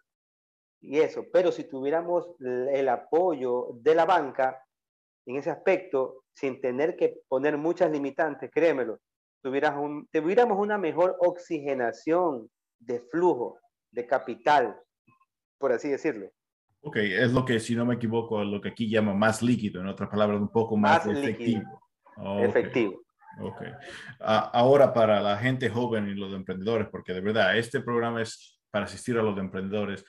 y 0.81 0.99
eso. 0.99 1.25
Pero 1.31 1.51
si 1.51 1.63
tuviéramos 1.63 2.27
el 2.39 2.89
apoyo 2.89 3.69
de 3.75 3.95
la 3.95 4.05
banca 4.05 4.61
en 5.25 5.37
ese 5.37 5.49
aspecto, 5.49 6.23
sin 6.33 6.59
tener 6.61 6.95
que 6.97 7.21
poner 7.27 7.57
muchas 7.57 7.89
limitantes, 7.89 8.51
créemelo, 8.51 8.99
tuviéramos 9.41 10.57
una 10.57 10.77
mejor 10.77 11.15
oxigenación 11.19 12.49
de 12.79 12.99
flujo 12.99 13.59
de 13.97 14.05
capital, 14.05 14.77
por 15.57 15.71
así 15.71 15.89
decirlo. 15.89 16.31
Ok, 16.81 16.97
es 16.97 17.33
lo 17.33 17.43
que, 17.43 17.59
si 17.59 17.75
no 17.75 17.83
me 17.83 17.95
equivoco, 17.95 18.43
lo 18.43 18.61
que 18.61 18.69
aquí 18.69 18.87
llama 18.87 19.15
más 19.15 19.41
líquido, 19.41 19.81
en 19.81 19.87
otras 19.87 20.07
palabras, 20.07 20.39
un 20.39 20.51
poco 20.51 20.77
más, 20.77 21.05
efectivo. 21.07 21.81
Efectivo. 22.39 23.01
Ok. 23.39 23.61
ahora, 24.19 24.93
para 24.93 25.19
la 25.21 25.37
gente 25.37 25.69
joven 25.69 26.07
y 26.07 26.13
los 26.13 26.33
emprendedores, 26.33 26.87
porque 26.89 27.13
de 27.13 27.21
verdad, 27.21 27.57
este 27.57 27.81
programa 27.81 28.21
es 28.21 28.59
para 28.69 28.85
asistir 28.85 29.17
a 29.17 29.23
los 29.23 29.37
emprendedores. 29.37 30.05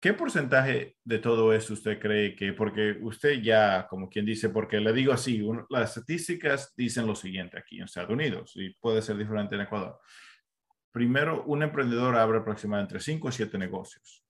¿Qué 0.00 0.14
porcentaje 0.14 0.96
de 1.04 1.18
todo 1.20 1.52
eso 1.52 1.74
usted 1.74 2.00
cree 2.00 2.34
que, 2.34 2.52
porque 2.52 2.98
usted 3.02 3.40
ya, 3.40 3.86
como 3.88 4.08
quien 4.08 4.26
dice, 4.26 4.48
porque 4.48 4.80
le 4.80 4.92
digo 4.92 5.12
así, 5.12 5.40
las 5.70 5.96
estadísticas 5.96 6.74
dicen 6.76 7.06
lo 7.06 7.14
siguiente 7.14 7.56
aquí 7.56 7.78
en 7.78 7.84
Estados 7.84 8.10
Unidos 8.10 8.52
y 8.56 8.70
puede 8.74 9.00
ser 9.00 9.16
diferente 9.16 9.54
en 9.54 9.60
Ecuador. 9.60 10.00
Primero, 10.92 11.44
un 11.44 11.62
emprendedor 11.62 12.16
abre 12.16 12.38
aproximadamente 12.38 12.94
entre 12.94 13.04
5 13.04 13.28
o 13.28 13.32
7 13.32 13.58
negocios. 13.58 14.24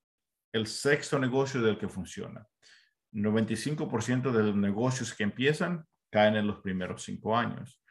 El 0.52 0.66
sexto 0.66 1.18
negocio 1.18 1.60
del 1.60 1.76
que 1.76 1.88
funciona. 1.88 2.46
95% 3.12 4.30
de 4.30 4.42
los 4.42 4.56
negocios 4.56 5.14
que 5.14 5.24
empiezan 5.24 5.84
caen 6.10 6.36
en 6.36 6.46
los 6.46 6.60
primeros 6.60 7.02
5 7.02 7.36
años. 7.36 7.82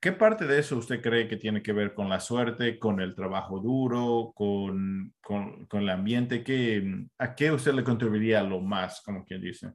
¿Qué 0.00 0.12
parte 0.12 0.46
de 0.46 0.60
eso 0.60 0.76
usted 0.76 1.02
cree 1.02 1.26
que 1.26 1.36
tiene 1.36 1.60
que 1.60 1.72
ver 1.72 1.92
con 1.92 2.08
la 2.08 2.20
suerte, 2.20 2.78
con 2.78 3.00
el 3.00 3.16
trabajo 3.16 3.58
duro, 3.58 4.32
con, 4.34 5.12
con, 5.20 5.66
con 5.66 5.82
el 5.82 5.90
ambiente? 5.90 6.44
¿Qué, 6.44 7.06
¿A 7.18 7.34
qué 7.34 7.50
usted 7.50 7.72
le 7.72 7.82
contribuiría 7.82 8.42
lo 8.42 8.60
más, 8.60 9.02
como 9.02 9.24
quien 9.24 9.40
dice? 9.40 9.72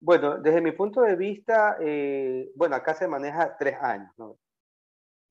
Bueno, 0.00 0.38
desde 0.38 0.60
mi 0.60 0.72
punto 0.72 1.02
de 1.02 1.14
vista, 1.14 1.76
eh, 1.80 2.50
bueno, 2.56 2.74
acá 2.74 2.94
se 2.94 3.06
maneja 3.06 3.56
tres 3.56 3.76
años, 3.80 4.10
¿no? 4.16 4.36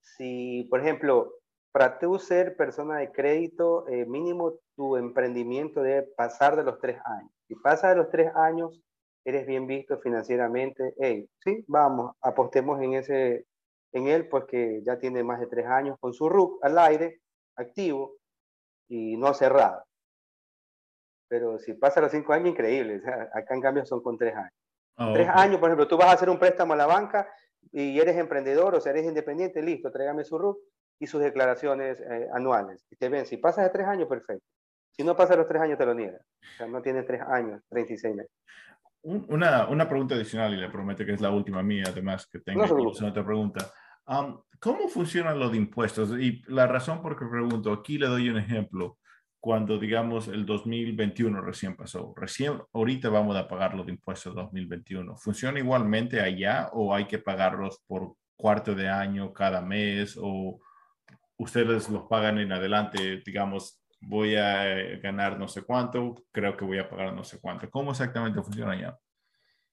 Si, 0.01 0.67
por 0.69 0.81
ejemplo, 0.81 1.33
para 1.71 1.99
tú 1.99 2.17
ser 2.19 2.55
persona 2.55 2.97
de 2.97 3.11
crédito, 3.11 3.87
eh, 3.87 4.05
mínimo 4.05 4.55
tu 4.75 4.97
emprendimiento 4.97 5.81
debe 5.81 6.03
pasar 6.15 6.55
de 6.55 6.63
los 6.63 6.79
tres 6.79 6.99
años. 7.05 7.31
Si 7.47 7.55
pasa 7.55 7.89
de 7.89 7.95
los 7.95 8.09
tres 8.09 8.31
años, 8.35 8.81
eres 9.23 9.45
bien 9.45 9.67
visto 9.67 9.99
financieramente, 9.99 10.93
hey, 10.97 11.29
sí, 11.43 11.63
vamos, 11.67 12.15
apostemos 12.21 12.81
en, 12.81 12.93
ese, 12.95 13.45
en 13.91 14.07
él 14.07 14.27
porque 14.27 14.81
ya 14.83 14.97
tiene 14.97 15.23
más 15.23 15.39
de 15.39 15.47
tres 15.47 15.67
años 15.67 15.97
con 15.99 16.13
su 16.13 16.29
RUC 16.29 16.63
al 16.63 16.79
aire, 16.79 17.21
activo 17.55 18.15
y 18.87 19.17
no 19.17 19.33
cerrado. 19.33 19.83
Pero 21.27 21.59
si 21.59 21.73
pasa 21.73 22.01
los 22.01 22.11
cinco 22.11 22.33
años, 22.33 22.49
increíble. 22.49 23.01
acá 23.33 23.53
en 23.53 23.61
cambio 23.61 23.85
son 23.85 24.01
con 24.01 24.17
tres 24.17 24.35
años. 24.35 24.53
Ah, 24.95 25.11
tres 25.13 25.29
años, 25.29 25.59
por 25.59 25.69
ejemplo, 25.69 25.87
tú 25.87 25.97
vas 25.97 26.07
a 26.07 26.13
hacer 26.13 26.29
un 26.29 26.39
préstamo 26.39 26.73
a 26.73 26.77
la 26.77 26.87
banca 26.87 27.31
y 27.71 27.99
eres 27.99 28.17
emprendedor 28.17 28.75
o 28.75 28.81
sea, 28.81 28.91
eres 28.91 29.05
independiente, 29.05 29.61
listo, 29.61 29.91
tráigame 29.91 30.23
su 30.23 30.37
RUC 30.37 30.57
y 30.99 31.07
sus 31.07 31.21
declaraciones 31.21 31.99
eh, 32.01 32.27
anuales. 32.33 32.85
Y 32.89 32.95
te 32.95 33.09
ven, 33.09 33.25
si 33.25 33.37
pasas 33.37 33.65
de 33.65 33.71
tres 33.71 33.87
años, 33.87 34.07
perfecto. 34.07 34.45
Si 34.91 35.03
no 35.03 35.15
pasa 35.15 35.35
los 35.35 35.47
tres 35.47 35.61
años, 35.61 35.77
te 35.77 35.85
lo 35.85 35.93
niegan. 35.93 36.19
O 36.19 36.57
sea, 36.57 36.67
no 36.67 36.81
tienes 36.81 37.05
tres 37.05 37.21
años, 37.21 37.61
36 37.69 38.15
meses. 38.15 38.31
Una, 39.01 39.69
una, 39.69 39.87
pregunta 39.87 40.15
adicional, 40.15 40.53
y 40.53 40.57
le 40.57 40.69
prometo 40.69 41.05
que 41.05 41.13
es 41.13 41.21
la 41.21 41.31
última 41.31 41.63
mía, 41.63 41.85
además 41.87 42.27
que 42.27 42.39
tengo 42.39 42.65
otra 42.65 43.25
pregunta. 43.25 43.71
¿Cómo 44.59 44.89
funcionan 44.89 45.39
los 45.39 45.55
impuestos? 45.55 46.11
Y 46.19 46.41
la 46.47 46.67
razón 46.67 47.01
por 47.01 47.17
que 47.17 47.25
pregunto, 47.25 47.71
aquí 47.71 47.97
le 47.97 48.07
doy 48.07 48.29
un 48.29 48.37
ejemplo. 48.37 48.97
Cuando, 49.39 49.77
digamos, 49.77 50.27
el 50.27 50.45
2021 50.45 51.41
recién 51.41 51.75
pasó, 51.75 52.13
recién 52.15 52.61
ahorita 52.73 53.09
vamos 53.09 53.37
a 53.37 53.47
pagar 53.47 53.73
los 53.73 53.87
impuestos 53.87 54.35
2021. 54.35 55.15
¿Funciona 55.15 55.59
igualmente 55.59 56.19
allá 56.19 56.69
o 56.73 56.93
hay 56.93 57.05
que 57.05 57.19
pagarlos 57.19 57.81
por 57.87 58.15
cuarto 58.35 58.75
de 58.75 58.89
año 58.89 59.33
cada 59.33 59.61
mes 59.61 60.17
o 60.21 60.59
ustedes 61.37 61.89
los 61.89 62.03
pagan 62.03 62.37
en 62.37 62.51
adelante, 62.51 63.21
digamos, 63.25 63.81
voy 64.01 64.35
a 64.35 64.79
eh, 64.79 64.99
ganar 64.99 65.37
no 65.37 65.47
sé 65.47 65.63
cuánto, 65.63 66.15
creo 66.31 66.55
que 66.55 66.65
voy 66.65 66.79
a 66.79 66.89
pagar 66.89 67.13
no 67.13 67.23
sé 67.23 67.39
cuánto. 67.39 67.69
¿Cómo 67.69 67.91
exactamente 67.91 68.41
funciona 68.41 68.79
ya? 68.79 68.97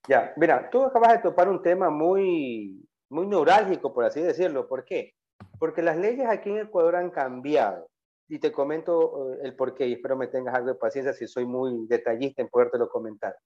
Ya, 0.08 0.32
mira, 0.36 0.70
tú 0.70 0.84
acabas 0.84 1.14
de 1.14 1.18
topar 1.18 1.48
un 1.48 1.60
tema 1.60 1.90
muy, 1.90 2.88
muy 3.08 3.26
neurálgico, 3.26 3.92
por 3.92 4.04
así 4.04 4.20
decirlo. 4.20 4.68
¿Por 4.68 4.84
qué? 4.84 5.14
Porque 5.58 5.82
las 5.82 5.96
leyes 5.96 6.28
aquí 6.28 6.50
en 6.50 6.58
Ecuador 6.58 6.96
han 6.96 7.10
cambiado. 7.10 7.88
Y 8.28 8.38
te 8.38 8.50
comento 8.52 9.32
eh, 9.34 9.38
el 9.42 9.54
por 9.54 9.74
qué, 9.74 9.86
y 9.86 9.94
espero 9.94 10.16
me 10.16 10.26
tengas 10.28 10.54
algo 10.54 10.68
de 10.68 10.74
paciencia 10.74 11.12
si 11.12 11.26
soy 11.26 11.46
muy 11.46 11.86
detallista 11.86 12.42
en 12.42 12.48
podértelo 12.48 12.88
comentar. 12.88 13.36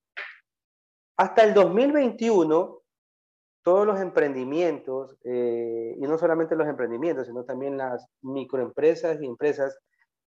Hasta 1.17 1.45
el 1.45 1.53
2021, 1.53 2.81
todos 3.63 3.87
los 3.87 4.01
emprendimientos, 4.01 5.17
eh, 5.25 5.95
y 5.99 6.03
no 6.03 6.17
solamente 6.17 6.57
los 6.57 6.67
emprendimientos, 6.67 7.27
sino 7.27 7.45
también 7.45 7.77
las 7.77 8.07
microempresas 8.23 9.21
y 9.21 9.27
empresas, 9.27 9.79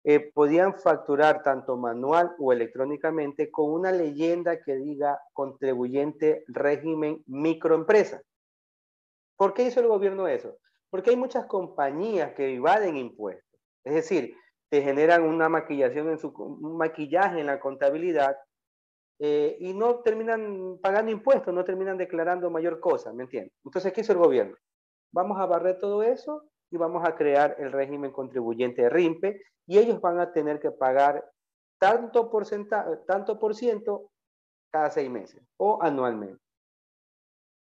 eh, 0.03 0.31
podían 0.33 0.79
facturar 0.79 1.43
tanto 1.43 1.75
manual 1.75 2.33
o 2.39 2.53
electrónicamente 2.53 3.51
con 3.51 3.69
una 3.71 3.91
leyenda 3.91 4.61
que 4.61 4.77
diga 4.77 5.19
contribuyente 5.33 6.45
régimen 6.47 7.21
microempresa. 7.27 8.21
¿Por 9.35 9.53
qué 9.53 9.63
hizo 9.63 9.81
el 9.81 9.87
gobierno 9.87 10.27
eso? 10.27 10.57
Porque 10.89 11.09
hay 11.09 11.17
muchas 11.17 11.45
compañías 11.45 12.33
que 12.33 12.55
evaden 12.55 12.95
impuestos. 12.95 13.48
Es 13.89 13.95
decir, 13.95 14.35
te 14.69 14.83
generan 14.83 15.23
una 15.23 15.49
maquillación 15.49 16.09
en 16.09 16.19
su, 16.19 16.31
maquillaje 16.61 17.39
en 17.39 17.47
la 17.47 17.59
contabilidad 17.59 18.37
eh, 19.19 19.57
y 19.59 19.73
no 19.73 20.01
terminan 20.01 20.77
pagando 20.81 21.11
impuestos, 21.11 21.53
no 21.53 21.65
terminan 21.65 21.97
declarando 21.97 22.51
mayor 22.51 22.79
cosa, 22.79 23.11
¿me 23.11 23.23
entiendes? 23.23 23.53
Entonces, 23.65 23.91
¿qué 23.91 24.01
hizo 24.01 24.13
el 24.13 24.19
gobierno? 24.19 24.55
Vamos 25.11 25.39
a 25.39 25.47
barrer 25.47 25.79
todo 25.79 26.03
eso 26.03 26.43
y 26.71 26.77
vamos 26.77 27.07
a 27.07 27.15
crear 27.15 27.55
el 27.57 27.71
régimen 27.71 28.11
contribuyente 28.11 28.83
de 28.83 28.89
RIMPE 28.89 29.41
y 29.67 29.79
ellos 29.79 29.99
van 29.99 30.19
a 30.19 30.31
tener 30.31 30.59
que 30.59 30.69
pagar 30.69 31.27
tanto, 31.79 32.29
tanto 33.07 33.39
por 33.39 33.55
ciento 33.55 34.11
cada 34.71 34.91
seis 34.91 35.09
meses 35.09 35.41
o 35.57 35.81
anualmente. 35.81 36.41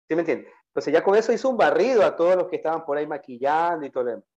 ¿Sí 0.07 0.15
me 0.15 0.21
entiendes? 0.21 0.53
Entonces 0.67 0.93
ya 0.93 1.03
con 1.03 1.17
eso 1.17 1.33
hizo 1.33 1.49
un 1.49 1.57
barrido 1.57 2.05
a 2.05 2.15
todos 2.15 2.37
los 2.37 2.49
que 2.49 2.57
estaban 2.57 2.85
por 2.85 2.99
ahí 2.99 3.07
maquillando 3.07 3.87
y 3.87 3.91
todo 3.91 4.05
lo 4.05 4.11
demás. 4.11 4.30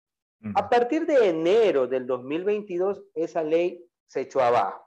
A 0.56 0.70
partir 0.70 1.06
de 1.06 1.30
enero 1.30 1.88
del 1.88 2.06
2022, 2.06 3.04
esa 3.14 3.44
ley 3.44 3.84
se 4.08 4.22
echó 4.22 4.42
abajo. 4.42 4.86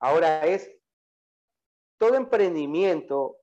Ahora 0.00 0.46
es 0.46 0.70
todo 1.98 2.14
emprendimiento 2.14 3.38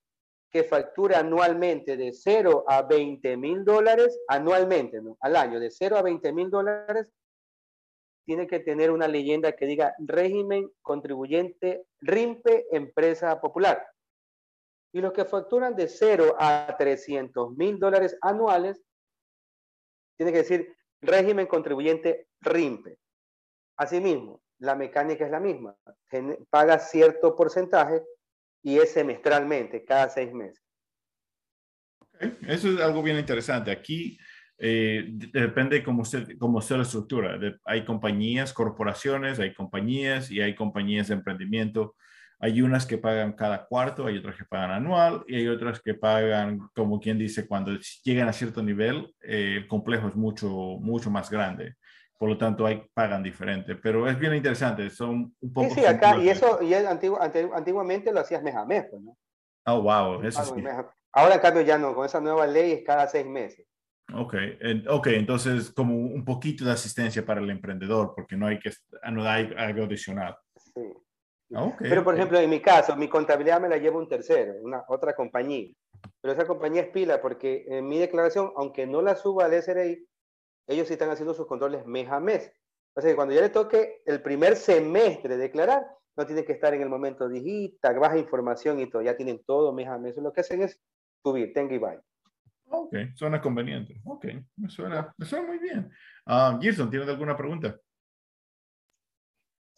que 0.51 0.63
factura 0.63 1.19
anualmente 1.19 1.97
de 1.97 2.13
0 2.13 2.65
a 2.67 2.83
20 2.83 3.37
mil 3.37 3.65
dólares, 3.65 4.19
anualmente, 4.27 5.01
¿no? 5.01 5.17
al 5.21 5.35
año, 5.35 5.59
de 5.59 5.71
0 5.71 5.97
a 5.97 6.01
20 6.01 6.33
mil 6.33 6.49
dólares, 6.49 7.11
tiene 8.25 8.47
que 8.47 8.59
tener 8.59 8.91
una 8.91 9.07
leyenda 9.07 9.53
que 9.53 9.65
diga 9.65 9.95
régimen 9.99 10.69
contribuyente 10.81 11.85
RIMPE 12.01 12.67
Empresa 12.71 13.39
Popular. 13.41 13.85
Y 14.93 15.01
los 15.01 15.13
que 15.13 15.25
facturan 15.25 15.75
de 15.75 15.87
0 15.87 16.35
a 16.37 16.75
300 16.77 17.55
mil 17.57 17.79
dólares 17.79 18.17
anuales, 18.21 18.81
tiene 20.17 20.31
que 20.31 20.39
decir 20.39 20.75
régimen 21.01 21.47
contribuyente 21.47 22.27
RIMPE. 22.41 22.97
Asimismo, 23.77 24.41
la 24.59 24.75
mecánica 24.75 25.25
es 25.25 25.31
la 25.31 25.39
misma. 25.39 25.75
Paga 26.49 26.79
cierto 26.79 27.35
porcentaje 27.35 28.03
y 28.63 28.77
es 28.77 28.91
semestralmente, 28.91 29.83
cada 29.83 30.09
seis 30.09 30.31
meses. 30.33 30.63
Eso 32.47 32.69
es 32.69 32.79
algo 32.79 33.01
bien 33.01 33.17
interesante. 33.17 33.71
Aquí 33.71 34.19
eh, 34.57 35.05
depende 35.07 35.83
cómo 35.83 36.03
usted, 36.03 36.37
cómo 36.37 36.61
sea 36.61 36.77
la 36.77 36.83
estructura. 36.83 37.39
hay 37.65 37.83
compañías, 37.83 38.53
corporaciones, 38.53 39.39
hay 39.39 39.55
compañías 39.55 40.29
y 40.29 40.39
hay 40.39 40.53
compañías 40.53 41.07
de 41.07 41.15
emprendimiento. 41.15 41.95
Hay 42.41 42.61
unas 42.61 42.85
que 42.85 42.97
pagan 42.97 43.33
cada 43.33 43.65
cuarto, 43.65 44.07
hay 44.07 44.17
otras 44.17 44.35
que 44.35 44.45
pagan 44.45 44.71
anual 44.71 45.23
y 45.27 45.35
hay 45.35 45.47
otras 45.47 45.79
que 45.79 45.93
pagan, 45.93 46.59
como 46.75 46.99
quien 46.99 47.17
dice, 47.17 47.47
cuando 47.47 47.71
llegan 48.03 48.27
a 48.27 48.33
cierto 48.33 48.63
nivel, 48.63 49.13
eh, 49.21 49.57
el 49.57 49.67
complejo 49.67 50.07
es 50.07 50.15
mucho, 50.15 50.49
mucho 50.49 51.09
más 51.09 51.29
grande 51.29 51.75
por 52.21 52.29
lo 52.29 52.37
tanto 52.37 52.67
hay, 52.67 52.87
pagan 52.93 53.23
diferente, 53.23 53.75
pero 53.75 54.07
es 54.07 54.19
bien 54.19 54.35
interesante, 54.35 54.91
son 54.91 55.35
un 55.41 55.51
poco... 55.51 55.73
Sí, 55.73 55.79
sí, 55.79 55.85
acá, 55.87 56.17
y 56.17 56.29
eso, 56.29 56.61
y 56.61 56.71
antiguamente 56.75 58.13
lo 58.13 58.19
hacías 58.19 58.43
mes 58.43 58.53
a 58.53 58.63
mes, 58.63 58.85
pues, 58.91 59.01
¿no? 59.01 59.17
Oh, 59.65 59.81
wow, 59.81 60.21
eso 60.21 60.43
sí. 60.45 60.63
Ahora, 61.13 61.33
en 61.33 61.41
cambio, 61.41 61.63
ya 61.63 61.79
no, 61.79 61.95
con 61.95 62.05
esa 62.05 62.21
nueva 62.21 62.45
ley 62.45 62.73
es 62.73 62.83
cada 62.83 63.07
seis 63.07 63.25
meses. 63.25 63.65
Ok, 64.13 64.35
ok, 64.87 65.07
entonces 65.07 65.71
como 65.71 65.95
un 65.95 66.23
poquito 66.23 66.63
de 66.63 66.73
asistencia 66.73 67.25
para 67.25 67.41
el 67.41 67.49
emprendedor, 67.49 68.13
porque 68.15 68.37
no 68.37 68.45
hay 68.45 68.59
que, 68.59 68.71
no 69.11 69.27
hay 69.27 69.51
algo 69.57 69.85
adicional. 69.85 70.37
Sí. 70.75 70.93
Okay, 71.53 71.89
pero, 71.89 72.03
por 72.03 72.15
ejemplo, 72.15 72.39
en 72.39 72.49
mi 72.49 72.61
caso, 72.61 72.95
mi 72.95 73.09
contabilidad 73.09 73.59
me 73.59 73.67
la 73.67 73.77
lleva 73.77 73.97
un 73.97 74.07
tercero, 74.07 74.53
una 74.61 74.83
otra 74.87 75.13
compañía. 75.13 75.73
Pero 76.21 76.33
esa 76.33 76.47
compañía 76.47 76.83
es 76.83 76.89
pila 76.89 77.21
porque 77.21 77.65
en 77.67 77.87
mi 77.87 77.99
declaración, 77.99 78.51
aunque 78.55 78.87
no 78.87 79.01
la 79.01 79.15
suba 79.15 79.45
al 79.45 79.53
SRI, 79.53 80.07
ellos 80.67 80.87
sí 80.87 80.93
están 80.93 81.09
haciendo 81.09 81.33
sus 81.33 81.47
controles 81.47 81.85
mes 81.85 82.09
a 82.09 82.19
mes. 82.19 82.51
O 82.93 83.01
sea 83.01 83.09
que 83.09 83.15
cuando 83.15 83.33
ya 83.33 83.41
le 83.41 83.49
toque 83.49 84.01
el 84.05 84.21
primer 84.21 84.55
semestre 84.55 85.37
declarar, 85.37 85.85
no 86.15 86.25
tiene 86.25 86.43
que 86.43 86.53
estar 86.53 86.73
en 86.73 86.81
el 86.81 86.89
momento 86.89 87.29
digita, 87.29 87.91
baja 87.93 88.17
información 88.17 88.79
y 88.79 88.89
todo, 88.89 89.01
ya 89.01 89.15
tienen 89.15 89.41
todo 89.45 89.73
mes 89.73 89.87
a 89.87 89.97
mes. 89.97 90.17
Lo 90.17 90.33
que 90.33 90.41
hacen 90.41 90.61
es 90.61 90.79
subir, 91.23 91.53
tenga 91.53 91.73
y 91.73 91.77
vaya. 91.77 92.01
Ok, 92.69 92.95
suena 93.15 93.41
conveniente. 93.41 93.99
Ok, 94.05 94.25
me 94.57 94.69
suena, 94.69 95.13
me 95.17 95.25
suena 95.25 95.47
muy 95.47 95.59
bien. 95.59 95.89
Uh, 96.25 96.59
Gerson, 96.61 96.89
¿tienes 96.89 97.07
alguna 97.07 97.35
pregunta? 97.35 97.77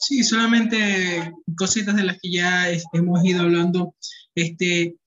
Sí, 0.06 0.22
solamente 0.22 1.34
cositas 1.56 1.96
de 1.96 2.04
las 2.04 2.20
que 2.20 2.30
ya 2.30 2.66
hemos 2.92 3.24
ido 3.24 3.42
hablando. 3.42 3.96
Este, 4.36 4.98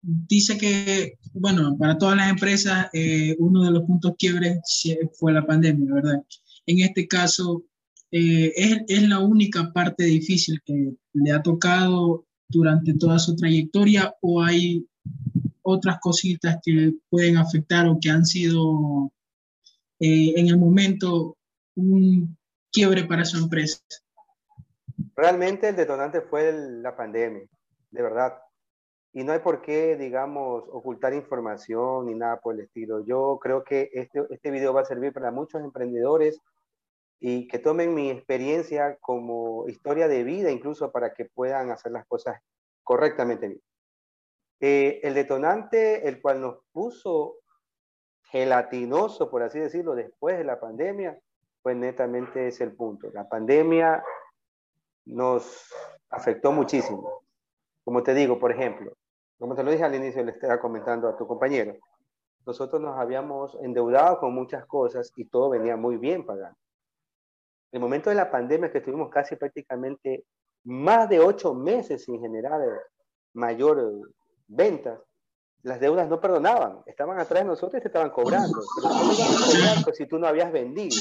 dice 0.00 0.56
que, 0.56 1.18
bueno, 1.34 1.76
para 1.76 1.98
todas 1.98 2.16
las 2.16 2.30
empresas, 2.30 2.88
eh, 2.94 3.36
uno 3.38 3.62
de 3.62 3.72
los 3.72 3.82
puntos 3.84 4.14
quiebres 4.18 4.58
fue 5.18 5.34
la 5.34 5.44
pandemia, 5.44 5.92
¿verdad? 5.92 6.22
En 6.64 6.80
este 6.80 7.06
caso, 7.06 7.62
eh, 8.10 8.52
es, 8.56 9.02
la 9.02 9.18
única 9.18 9.70
parte 9.70 10.04
difícil 10.04 10.62
que 10.64 10.94
le 11.12 11.30
ha 11.30 11.42
tocado 11.42 12.24
durante 12.48 12.94
toda 12.94 13.18
su 13.18 13.36
trayectoria 13.36 14.14
o 14.22 14.42
hay 14.42 14.86
otras 15.60 15.98
cositas 16.00 16.56
que 16.64 16.94
pueden 17.10 17.36
afectar 17.36 17.86
o 17.86 17.98
que 18.00 18.08
han 18.08 18.24
sido 18.24 19.12
eh, 20.00 20.32
en 20.36 20.48
el 20.48 20.56
momento 20.56 21.36
un 21.74 22.34
quiebre 22.72 23.04
para 23.04 23.26
su 23.26 23.36
empresa? 23.36 23.78
Realmente 25.14 25.68
el 25.68 25.76
detonante 25.76 26.20
fue 26.22 26.52
la 26.52 26.96
pandemia, 26.96 27.46
de 27.90 28.02
verdad. 28.02 28.38
Y 29.12 29.24
no 29.24 29.32
hay 29.32 29.40
por 29.40 29.60
qué, 29.60 29.96
digamos, 29.96 30.64
ocultar 30.70 31.12
información 31.12 32.06
ni 32.06 32.14
nada 32.14 32.40
por 32.40 32.54
el 32.54 32.60
estilo. 32.60 33.04
Yo 33.04 33.38
creo 33.42 33.62
que 33.62 33.90
este, 33.92 34.24
este 34.30 34.50
video 34.50 34.72
va 34.72 34.80
a 34.80 34.86
servir 34.86 35.12
para 35.12 35.30
muchos 35.30 35.62
emprendedores 35.62 36.40
y 37.20 37.46
que 37.46 37.58
tomen 37.58 37.94
mi 37.94 38.10
experiencia 38.10 38.96
como 39.00 39.68
historia 39.68 40.08
de 40.08 40.24
vida, 40.24 40.50
incluso 40.50 40.90
para 40.90 41.12
que 41.12 41.26
puedan 41.26 41.70
hacer 41.70 41.92
las 41.92 42.06
cosas 42.06 42.40
correctamente 42.82 43.48
bien. 43.48 43.62
Eh, 44.60 45.00
el 45.02 45.14
detonante, 45.14 46.08
el 46.08 46.22
cual 46.22 46.40
nos 46.40 46.58
puso 46.72 47.36
gelatinoso, 48.30 49.30
por 49.30 49.42
así 49.42 49.58
decirlo, 49.58 49.94
después 49.94 50.38
de 50.38 50.44
la 50.44 50.58
pandemia, 50.58 51.18
pues 51.62 51.76
netamente 51.76 52.48
es 52.48 52.60
el 52.60 52.72
punto. 52.72 53.10
La 53.12 53.28
pandemia 53.28 54.02
nos 55.04 55.72
afectó 56.10 56.52
muchísimo. 56.52 57.22
Como 57.84 58.02
te 58.02 58.14
digo, 58.14 58.38
por 58.38 58.52
ejemplo, 58.52 58.92
como 59.38 59.54
te 59.54 59.62
lo 59.62 59.70
dije 59.70 59.84
al 59.84 59.94
inicio, 59.94 60.24
le 60.24 60.32
estaba 60.32 60.60
comentando 60.60 61.08
a 61.08 61.16
tu 61.16 61.26
compañero, 61.26 61.74
nosotros 62.46 62.80
nos 62.80 62.98
habíamos 62.98 63.56
endeudado 63.62 64.18
con 64.18 64.34
muchas 64.34 64.66
cosas 64.66 65.12
y 65.16 65.24
todo 65.26 65.50
venía 65.50 65.76
muy 65.76 65.96
bien 65.96 66.24
pagando 66.24 66.56
el 67.72 67.80
momento 67.80 68.10
de 68.10 68.16
la 68.16 68.30
pandemia 68.30 68.70
que 68.70 68.78
estuvimos 68.78 69.10
casi 69.10 69.34
prácticamente 69.36 70.24
más 70.64 71.08
de 71.08 71.18
ocho 71.18 71.54
meses 71.54 72.04
sin 72.04 72.20
generar 72.20 72.60
mayor 73.32 73.80
eh, 73.80 74.12
ventas, 74.46 75.00
las 75.62 75.80
deudas 75.80 76.08
no 76.08 76.20
perdonaban, 76.20 76.82
estaban 76.86 77.18
atrás 77.18 77.42
de 77.42 77.48
nosotros 77.48 77.80
y 77.80 77.82
te 77.82 77.88
estaban 77.88 78.10
cobrando. 78.10 78.60
Pero 79.84 79.94
si 79.94 80.06
tú 80.06 80.18
no 80.18 80.26
habías 80.26 80.52
vendido? 80.52 80.96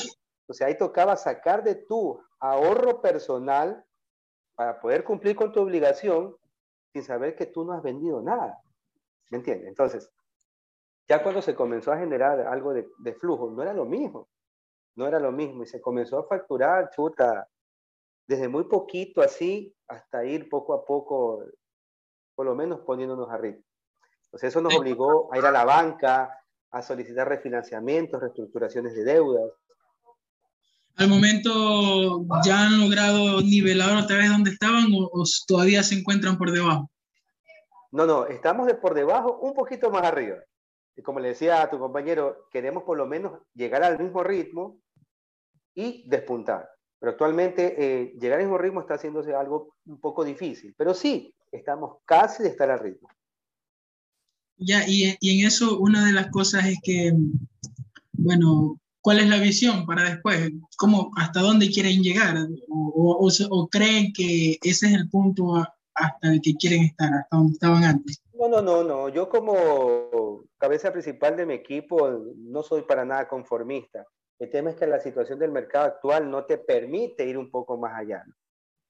O 0.48 0.54
sea, 0.54 0.68
ahí 0.68 0.78
tocaba 0.78 1.16
sacar 1.18 1.64
de 1.64 1.76
tu 1.76 2.20
ahorro 2.40 3.02
personal 3.02 3.84
para 4.56 4.80
poder 4.80 5.04
cumplir 5.04 5.36
con 5.36 5.52
tu 5.52 5.62
obligación 5.62 6.36
sin 6.94 7.04
saber 7.04 7.36
que 7.36 7.46
tú 7.46 7.64
no 7.64 7.74
has 7.74 7.82
vendido 7.82 8.22
nada. 8.22 8.62
¿Me 9.30 9.38
entiendes? 9.38 9.68
Entonces, 9.68 10.12
ya 11.08 11.24
cuando 11.24 11.42
se 11.42 11.56
comenzó 11.56 11.92
a 11.92 11.98
generar 11.98 12.42
algo 12.42 12.74
de, 12.74 12.90
de 13.00 13.14
flujo, 13.14 13.50
no 13.52 13.62
era 13.62 13.74
lo 13.74 13.86
mismo 13.86 14.28
no 14.96 15.08
era 15.08 15.20
lo 15.20 15.32
mismo 15.32 15.64
y 15.64 15.68
se 15.68 15.82
comenzó 15.82 16.20
a 16.20 16.28
facturar, 16.28 16.90
chuta, 16.92 17.48
desde 18.28 18.48
muy 18.48 18.66
poquito 18.66 19.22
así 19.22 19.76
hasta 19.88 20.26
ir 20.26 20.50
poco 20.50 20.74
a 20.74 20.86
poco, 20.86 21.44
por 22.36 22.46
lo 22.46 22.56
menos 22.56 22.82
poniéndonos 22.82 23.30
a 23.30 23.38
ritmo. 23.38 23.64
Entonces 24.26 24.50
eso 24.50 24.62
nos 24.62 24.76
obligó 24.76 25.34
a 25.34 25.38
ir 25.38 25.46
a 25.46 25.52
la 25.52 25.66
banca, 25.66 26.38
a 26.72 26.82
solicitar 26.82 27.28
refinanciamientos, 27.28 28.22
reestructuraciones 28.22 28.96
de 28.96 29.04
deudas. 29.04 29.52
¿Al 30.96 31.08
momento 31.08 32.26
ya 32.44 32.68
han 32.68 32.80
logrado 32.80 33.42
nivelar 33.42 33.98
otra 33.98 34.18
vez 34.18 34.30
donde 34.30 34.52
estaban 34.52 34.86
o, 34.94 35.24
todavía 35.48 35.84
se 35.84 35.96
encuentran 35.96 36.38
por 36.38 36.52
debajo? 36.52 36.90
No, 37.92 38.06
no, 38.06 38.28
estamos 38.28 38.68
de 38.68 38.76
por 38.76 38.94
debajo, 38.94 39.40
un 39.42 39.54
poquito 39.54 39.90
más 39.90 40.04
arriba. 40.04 40.38
Y 40.96 41.02
como 41.02 41.20
le 41.20 41.30
decía 41.30 41.62
a 41.62 41.70
tu 41.70 41.80
compañero, 41.80 42.48
queremos 42.52 42.84
por 42.84 42.98
lo 42.98 43.06
menos 43.06 43.40
llegar 43.54 43.84
al 43.84 44.00
mismo 44.00 44.24
ritmo 44.24 44.80
y 45.74 46.08
despuntar. 46.08 46.70
Pero 47.00 47.12
actualmente 47.14 47.76
eh, 47.78 48.14
llegar 48.20 48.40
al 48.40 48.46
mismo 48.46 48.58
ritmo 48.58 48.82
está 48.82 48.96
haciéndose 48.96 49.34
algo 49.34 49.76
un 49.86 50.00
poco 50.00 50.24
difícil. 50.24 50.74
Pero 50.78 50.94
sí, 50.94 51.34
estamos 51.52 51.98
casi 52.06 52.44
de 52.44 52.50
estar 52.50 52.70
al 52.70 52.80
ritmo. 52.80 53.10
Ya, 54.58 54.88
y, 54.88 55.18
y 55.20 55.40
en 55.40 55.48
eso 55.48 55.80
una 55.80 56.06
de 56.06 56.14
las 56.14 56.28
cosas 56.28 56.66
es 56.68 56.78
que, 56.84 57.12
bueno, 58.12 58.81
¿cuál 59.02 59.20
es 59.20 59.28
la 59.28 59.38
visión 59.38 59.86
para 59.86 60.04
después? 60.04 60.52
¿Cómo, 60.78 61.12
¿Hasta 61.18 61.42
dónde 61.42 61.70
quieren 61.70 62.02
llegar? 62.02 62.36
¿O, 62.70 63.28
o, 63.28 63.30
o 63.50 63.68
creen 63.68 64.14
que 64.14 64.58
ese 64.62 64.88
es 64.88 64.94
el 64.94 65.10
punto 65.10 65.56
hasta 65.94 66.32
el 66.32 66.42
que 66.42 66.56
quieren 66.56 66.84
estar, 66.84 67.14
hasta 67.14 67.36
donde 67.36 67.54
estaban 67.54 67.84
antes? 67.84 68.22
No, 68.34 68.48
no, 68.48 68.62
no, 68.62 68.84
no. 68.84 69.10
Yo 69.10 69.30
como 69.30 70.44
cabeza 70.58 70.92
principal 70.92 71.36
de 71.36 71.46
mi 71.46 71.54
equipo 71.54 72.10
no 72.38 72.64
soy 72.64 72.84
para 72.84 73.06
nada 73.06 73.28
conformista. 73.28 74.06
El 74.40 74.50
tema 74.50 74.72
es 74.72 74.76
que 74.76 74.88
la 74.88 75.00
situación 75.00 75.38
del 75.38 75.52
mercado 75.52 75.86
actual 75.86 76.30
no 76.30 76.46
te 76.46 76.58
permite 76.58 77.26
ir 77.28 77.38
un 77.38 77.52
poco 77.52 77.78
más 77.78 77.94
allá. 77.96 78.24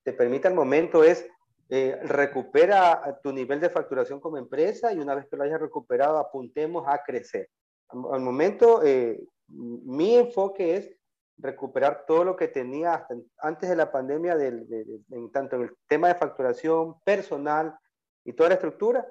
Te 0.04 0.14
permite 0.14 0.48
al 0.48 0.54
momento 0.54 1.04
es 1.04 1.28
eh, 1.70 2.00
recupera 2.04 3.20
tu 3.24 3.32
nivel 3.32 3.60
de 3.60 3.70
facturación 3.70 4.20
como 4.20 4.38
empresa 4.38 4.94
y 4.94 5.00
una 5.00 5.16
vez 5.16 5.28
que 5.30 5.38
lo 5.38 5.44
hayas 5.44 5.60
recuperado 5.60 6.18
apuntemos 6.18 6.86
a 6.88 7.02
crecer. 7.04 7.50
Al, 7.90 8.22
momento 8.22 8.82
eh, 8.84 9.22
mi 9.54 10.16
enfoque 10.16 10.78
es 10.78 10.96
recuperar 11.38 12.06
todo 12.08 12.24
lo 12.24 12.36
que 12.36 12.48
tenía 12.48 13.08
antes 13.40 13.70
de 13.70 13.76
la 13.76 13.92
pandemia, 13.92 14.34
en 14.34 15.32
tanto 15.32 15.56
en 15.56 15.64
el 15.64 15.72
tema 15.88 16.08
de 16.08 16.16
facturación 16.16 17.00
personal 17.04 17.76
y 18.24 18.34
toda 18.34 18.50
la 18.50 18.56
estructura. 18.56 19.06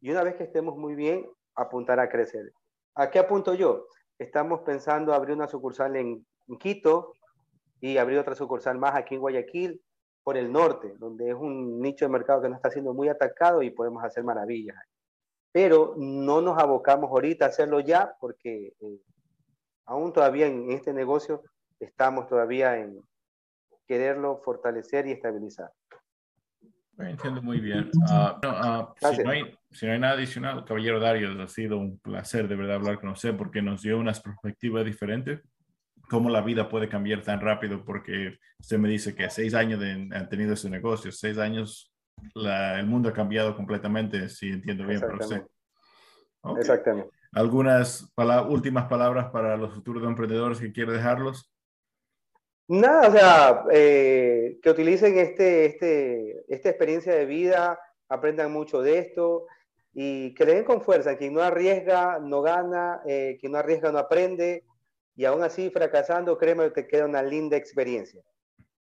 Y 0.00 0.10
una 0.10 0.24
vez 0.24 0.34
que 0.34 0.44
estemos 0.44 0.76
muy 0.76 0.94
bien, 0.94 1.26
apuntar 1.54 2.00
a 2.00 2.08
crecer. 2.08 2.52
¿A 2.94 3.10
qué 3.10 3.18
apunto 3.18 3.54
yo? 3.54 3.86
Estamos 4.18 4.60
pensando 4.60 5.14
abrir 5.14 5.36
una 5.36 5.48
sucursal 5.48 5.96
en, 5.96 6.26
Quito 6.58 7.12
y 7.80 7.96
abrir 7.96 8.18
otra 8.18 8.34
sucursal 8.34 8.76
más 8.76 8.96
aquí 8.96 9.14
en 9.14 9.20
Guayaquil 9.20 9.80
por 10.24 10.36
el 10.36 10.50
norte, 10.50 10.94
donde 10.98 11.28
es 11.28 11.34
un 11.36 11.80
nicho 11.80 12.04
de 12.04 12.10
mercado 12.10 12.42
que 12.42 12.48
no 12.48 12.56
está 12.56 12.70
siendo 12.70 12.92
muy 12.92 13.08
atacado 13.08 13.62
y 13.62 13.70
podemos 13.70 14.02
hacer 14.02 14.24
maravillas. 14.24 14.76
Pero 15.52 15.94
no 15.96 16.40
nos 16.40 16.58
abocamos 16.58 17.08
ahorita 17.10 17.44
a 17.44 17.48
hacerlo 17.48 17.78
ya 17.78 18.16
porque 18.20 18.74
eh, 18.80 19.00
aún 19.90 20.12
todavía 20.12 20.46
en 20.46 20.70
este 20.70 20.92
negocio 20.92 21.42
estamos 21.80 22.28
todavía 22.28 22.76
en 22.78 23.00
quererlo 23.86 24.40
fortalecer 24.44 25.06
y 25.08 25.12
estabilizar. 25.12 25.70
Entiendo 26.96 27.42
muy 27.42 27.60
bien. 27.60 27.90
Ah, 28.08 28.38
ah, 28.44 28.94
si, 29.12 29.22
no 29.22 29.30
hay, 29.30 29.58
si, 29.70 29.86
no 29.86 29.92
hay, 29.92 29.98
nada 29.98 30.14
adicional, 30.14 30.64
caballero 30.64 31.00
Dario, 31.00 31.42
ha 31.42 31.48
sido 31.48 31.78
un 31.78 31.98
placer 31.98 32.46
de 32.46 32.54
verdad 32.54 32.76
hablar 32.76 33.00
con 33.00 33.08
usted 33.08 33.36
porque 33.36 33.62
nos 33.62 33.82
dio 33.82 33.98
unas 33.98 34.20
perspectivas 34.20 34.84
diferentes. 34.84 35.40
Cómo 36.08 36.28
la 36.28 36.42
vida 36.42 36.68
puede 36.68 36.88
cambiar 36.88 37.22
tan 37.22 37.40
rápido, 37.40 37.84
porque 37.84 38.38
usted 38.58 38.78
me 38.78 38.88
dice 38.88 39.14
que 39.14 39.28
seis 39.30 39.54
años 39.54 39.80
han 39.82 40.28
tenido 40.28 40.52
ese 40.52 40.68
negocio, 40.68 41.10
seis 41.10 41.38
años, 41.38 41.92
el 42.34 42.86
mundo 42.86 43.08
ha 43.08 43.12
cambiado 43.12 43.56
completamente, 43.56 44.28
si 44.28 44.50
entiendo 44.50 44.86
bien 44.86 45.00
por 45.00 45.16
usted. 45.16 45.46
Exactamente. 46.58 47.19
¿Algunas 47.32 48.12
últimas 48.48 48.88
palabras 48.88 49.30
para 49.30 49.56
los 49.56 49.72
futuros 49.72 50.02
emprendedores 50.04 50.58
que 50.58 50.72
quiere 50.72 50.92
dejarlos? 50.92 51.52
Nada, 52.68 53.08
o 53.08 53.12
sea, 53.12 53.64
eh, 53.72 54.58
que 54.62 54.70
utilicen 54.70 55.18
este, 55.18 55.66
este, 55.66 56.44
esta 56.48 56.68
experiencia 56.68 57.14
de 57.14 57.26
vida, 57.26 57.78
aprendan 58.08 58.52
mucho 58.52 58.80
de 58.80 58.98
esto 58.98 59.46
y 59.92 60.34
que 60.34 60.44
le 60.44 60.54
den 60.54 60.64
con 60.64 60.82
fuerza. 60.82 61.16
Quien 61.16 61.34
no 61.34 61.42
arriesga, 61.42 62.18
no 62.20 62.42
gana, 62.42 63.00
eh, 63.06 63.38
quien 63.40 63.52
no 63.52 63.58
arriesga, 63.58 63.90
no 63.90 63.98
aprende 63.98 64.64
y 65.16 65.24
aún 65.24 65.42
así 65.42 65.70
fracasando, 65.70 66.38
créeme 66.38 66.64
que 66.64 66.82
te 66.82 66.88
queda 66.88 67.04
una 67.04 67.22
linda 67.22 67.56
experiencia. 67.56 68.22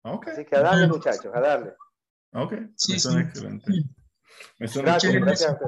Okay. 0.01 0.33
Así 0.33 0.45
que 0.45 0.55
a 0.55 0.61
darle, 0.61 0.87
muchachos, 0.87 1.31
a 1.33 1.39
darle. 1.39 1.73
Ok, 2.33 2.53
sí, 2.75 2.93
excelente. 2.93 3.71
gracias. 4.57 5.13
gracias. 5.13 5.57